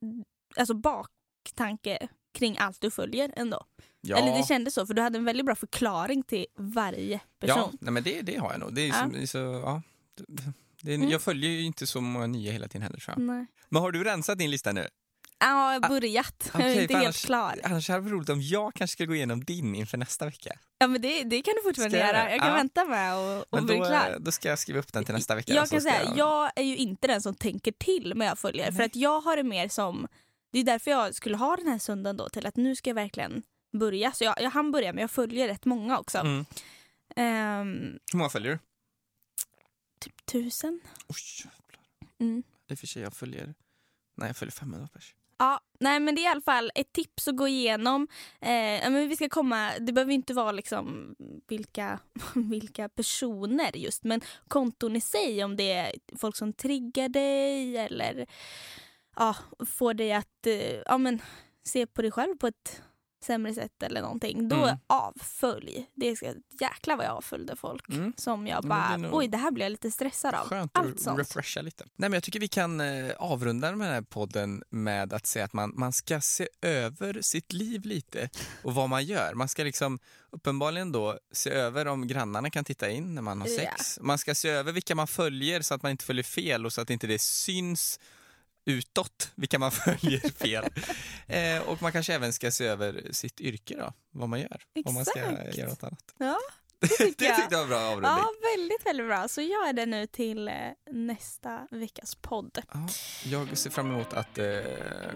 alltså 0.57 0.75
baktanke 0.75 2.09
kring 2.35 2.59
allt 2.59 2.81
du 2.81 2.91
följer 2.91 3.33
ändå. 3.37 3.65
Ja, 4.01 4.17
Eller 4.17 4.37
det 4.39 4.43
kändes 4.47 4.75
så, 4.75 4.87
för 4.87 4.95
du 4.95 5.03
hade 5.03 5.19
en 5.19 5.25
väldigt 5.25 5.47
bra 5.47 5.55
förklaring 5.55 6.23
till 6.23 6.47
varje 6.57 7.21
ja 7.41 7.55
person. 7.55 7.79
nej, 7.81 7.93
men 7.93 8.03
det, 8.03 8.23
det 8.23 8.37
har 8.37 8.51
jag 8.51 8.61
nog. 8.61 8.75
Det 8.75 8.83
är 8.83 8.89
Ja. 8.89 8.95
som, 8.95 9.13
det 9.13 9.27
så, 9.27 9.39
ja. 9.39 9.83
Det 10.83 10.93
är, 10.93 10.97
Mm. 10.97 11.09
Jag 11.09 11.23
följer 11.23 11.51
ju 11.51 11.63
inte 11.63 11.87
så 11.87 12.01
många 12.01 12.27
nya 12.27 12.53
hela 12.53 12.69
tiden 12.69 12.83
heller 12.83 12.99
tror 12.99 13.15
jag. 13.19 13.25
Nej. 13.27 13.47
Men 13.69 13.83
har 13.83 13.93
du 13.93 14.05
rensat 14.05 14.39
din 14.39 14.51
lista 14.51 14.73
nu? 14.73 14.89
Ja, 15.39 15.73
jag 15.75 15.81
har 15.83 15.89
börjat. 15.89 16.51
jag 16.55 16.63
är 16.63 16.81
inte 16.83 16.87
för 16.95 16.95
helt 16.95 17.05
annars- 17.07 17.25
klar. 17.25 17.61
Annars 17.65 17.89
hade 17.89 18.01
det 18.01 18.03
varit 18.05 18.13
roligt 18.13 18.29
om 18.29 18.43
jag 18.43 18.75
kanske 18.75 18.93
ska 18.93 19.05
gå 19.05 19.15
igenom 19.15 19.45
din 19.45 19.75
inför 19.75 19.99
nästa 19.99 20.25
vecka. 20.25 20.59
Ja, 20.79 20.87
men 20.87 21.03
det, 21.03 21.23
det 21.25 21.43
kan 21.43 21.55
du 21.55 21.63
fortfarande 21.63 21.99
jag 21.99 22.07
göra. 22.09 22.31
Jag 22.31 22.41
kan 22.41 22.49
Ja. 22.49 22.55
vänta 22.55 22.85
med 22.85 23.17
och, 23.17 23.39
och 23.41 23.47
Men 23.51 23.67
bli 23.67 23.77
då, 23.77 23.85
klar. 23.85 24.17
då 24.21 24.33
ska 24.33 24.49
jag 24.49 24.59
skriva 24.59 24.79
upp 24.79 24.93
den 24.93 25.05
till 25.05 25.15
nästa 25.15 25.35
vecka. 25.35 25.53
Jag 25.55 25.71
kan 25.71 25.81
säga, 25.81 26.13
jag 26.17 26.51
är 26.57 26.63
ju 26.63 26.77
inte 26.77 27.07
den 27.07 27.23
som 27.23 27.35
tänker 27.35 27.73
till 27.73 28.15
med 28.15 28.29
jag 28.29 28.39
följer. 28.39 28.65
För 28.67 28.79
Nej. 28.79 28.87
att 28.87 28.97
jag 28.97 29.21
har 29.21 29.37
det 29.37 29.43
mer 29.43 29.69
som 29.69 30.09
det 30.53 30.59
är 30.59 30.65
därför 30.65 30.91
jag 30.91 31.15
skulle 31.15 31.37
ha 31.37 31.57
den 31.57 31.67
här 31.67 31.79
söndagen 31.79 32.17
då 32.17 32.29
till 32.29 32.47
att 32.47 32.57
nu 32.57 32.77
ska 32.77 32.91
jag 32.91 32.95
verkligen 32.95 33.43
börja. 33.73 34.13
Så 34.13 34.25
jag, 34.25 34.35
jag 34.41 34.51
hann 34.51 34.73
börja 34.73 34.93
men 34.93 35.01
jag 35.01 35.11
följer 35.11 35.49
rätt 35.49 35.65
många 35.65 35.99
också. 35.99 36.19
Mm. 36.19 36.45
Ehm, 37.17 37.99
Hur 38.13 38.17
många 38.19 38.31
följer 38.31 38.53
du? 38.53 38.59
typ 40.01 40.27
tusen. 40.27 40.81
Oj, 41.09 41.17
jävlar. 41.45 41.87
Mm. 42.21 42.43
I 42.71 42.75
och 42.75 42.79
för 42.79 42.87
sig, 42.87 43.03
jag 43.03 43.13
följer... 43.17 43.55
Nej, 44.17 44.29
jag 44.29 44.37
följer 44.37 44.53
500 44.53 44.89
pers. 44.93 45.15
Ja, 45.39 45.61
nej 45.81 46.01
men 46.01 46.15
det 46.15 46.21
är 46.21 46.25
i 46.25 46.27
alla 46.27 46.41
fall 46.41 46.71
ett 46.75 46.93
tips 46.93 47.29
att 47.29 47.37
gå 47.37 47.49
igenom. 47.49 48.09
Eh, 48.41 48.91
men 48.91 49.09
vi 49.09 49.17
ska 49.17 49.29
komma, 49.29 49.71
det 49.81 49.93
behöver 49.93 50.13
inte 50.13 50.35
vara 50.35 50.53
liksom 50.53 51.15
vilka, 51.49 51.99
vilka 52.35 52.89
personer 52.89 53.77
just 53.77 54.05
men 54.05 54.21
konton 54.49 54.97
i 54.97 55.01
sig 55.01 55.45
om 55.45 55.57
det 55.57 55.73
är 55.73 55.93
folk 56.19 56.37
som 56.37 56.53
triggar 56.53 57.09
dig 57.09 57.77
eller 57.77 58.27
ja, 59.17 59.37
får 59.67 59.95
dig 59.95 60.13
att 60.13 60.47
eh, 60.47 60.83
ja, 60.87 60.99
men, 60.99 61.23
se 61.65 61.87
på 61.87 62.03
dig 62.03 62.11
själv 62.11 62.37
på 62.37 62.47
ett 62.47 62.83
sämre 63.25 63.55
sätt 63.55 63.83
eller 63.83 64.03
någonting. 64.03 64.49
Då 64.49 64.57
Mm. 64.57 64.77
avfölj. 64.87 65.87
Det 65.95 66.17
ska, 66.17 66.33
jäklar 66.61 66.97
vad 66.97 67.07
jag 67.07 67.13
avföljde 67.13 67.57
folk 67.57 67.89
Mm. 67.89 68.13
som 68.17 68.47
jag 68.47 68.63
bara, 68.65 68.97
det 68.97 69.09
oj 69.13 69.29
det 69.29 69.37
här 69.39 69.51
blir 69.51 69.65
jag 69.65 69.71
lite 69.71 69.91
stressad 69.91 70.35
av. 70.35 70.49
Skönt 70.49 70.79
Allt 70.79 70.95
att 70.95 71.01
sånt. 71.01 71.19
refresha 71.19 71.63
lite. 71.63 71.85
Nej, 71.85 72.11
men 72.11 72.13
jag 72.13 72.23
tycker 72.23 72.41
vi 72.41 72.49
kan 72.49 72.81
eh, 72.81 73.13
avrunda 73.19 73.71
den 73.71 73.81
här 73.81 74.03
podden 74.03 74.63
med 74.71 75.13
att 75.13 75.27
säga 75.27 75.45
att 75.45 75.53
man, 75.53 75.73
man 75.77 75.93
ska 75.93 76.21
se 76.21 76.49
över 76.63 77.19
sitt 77.23 77.53
liv 77.53 77.85
lite 77.85 78.31
och 78.63 78.75
vad 78.75 78.89
man 78.89 79.05
gör. 79.05 79.35
Man 79.35 79.49
ska 79.49 79.65
liksom 79.65 79.99
uppenbarligen 80.31 80.93
då 80.93 81.19
se 81.33 81.51
över 81.51 81.87
om 81.89 82.07
grannarna 82.07 82.51
kan 82.51 82.65
titta 82.65 82.91
in 82.91 83.15
när 83.15 83.23
man 83.23 83.41
har 83.41 83.49
sex. 83.49 83.99
Man 84.01 84.19
ska 84.19 84.35
se 84.35 84.49
över 84.49 84.73
vilka 84.73 84.95
man 84.95 85.07
följer 85.07 85.63
så 85.63 85.75
att 85.75 85.83
man 85.83 85.91
inte 85.91 86.05
följer 86.05 86.25
fel 86.25 86.67
och 86.67 86.73
så 86.73 86.81
att 86.81 86.91
inte 86.91 87.07
det 87.07 87.21
syns 87.21 88.01
utåt 88.65 89.33
vilka 89.35 89.59
man 89.59 89.71
följer 89.85 90.31
fel. 90.31 90.65
eh, 91.27 91.69
och 91.69 91.83
man 91.83 91.93
kanske 91.93 92.15
även 92.15 92.33
ska 92.33 92.51
se 92.51 92.67
över 92.67 93.09
sitt 93.13 93.41
yrke 93.41 93.77
då, 93.77 93.93
vad 94.11 94.29
man 94.29 94.41
gör. 94.41 94.63
Om 94.85 94.95
man 94.95 95.05
ska 95.05 95.21
Exakt. 95.21 95.57
göra 95.57 95.69
något 95.69 95.83
annat. 95.83 96.15
Ja, 96.19 96.39
det 96.81 96.89
tycker 96.89 97.25
jag. 97.25 97.37
tyckte 97.37 97.55
jag 97.55 97.61
var 97.61 97.69
bra 97.69 97.79
avrundning. 97.81 98.11
Ja, 98.11 98.29
väldigt, 98.57 98.87
väldigt 98.87 99.07
bra. 99.07 99.29
Så 99.29 99.41
gör 99.41 99.73
det 99.73 99.87
nu 99.87 100.07
till 100.07 100.49
eh, 100.49 100.55
nästa 100.91 101.67
veckas 101.71 102.15
podd. 102.15 102.59
Ja, 102.73 102.89
jag 103.25 103.59
ser 103.59 103.71
fram 103.71 103.91
emot 103.91 104.13
att 104.13 104.39
eh, 104.39 104.47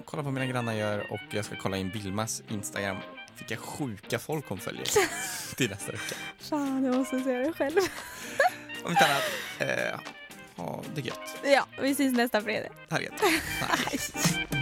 kolla 0.04 0.22
på 0.22 0.26
vad 0.26 0.32
mina 0.32 0.46
grannar 0.46 0.72
gör 0.74 1.12
och 1.12 1.20
jag 1.30 1.44
ska 1.44 1.56
kolla 1.56 1.76
in 1.76 1.90
Vilmas 1.90 2.42
Instagram. 2.48 2.96
Vilka 3.38 3.56
sjuka 3.56 4.18
folk 4.18 4.48
hon 4.48 4.58
följer 4.58 4.84
till 5.56 5.70
nästa 5.70 5.92
vecka. 5.92 6.14
Fan, 6.38 6.84
jag 6.84 6.94
måste 6.96 7.20
se 7.20 7.32
det 7.38 7.52
själv. 7.52 7.76
Om 8.84 8.90
inte 8.90 9.04
annat, 9.06 9.22
eh, 9.58 10.00
ha 10.58 10.82
det 10.94 11.00
gött. 11.00 11.36
Ja, 11.44 11.66
vi 11.82 11.94
syns 11.94 12.16
nästa 12.16 12.40
fredag. 12.40 12.68
Hej. 13.60 14.57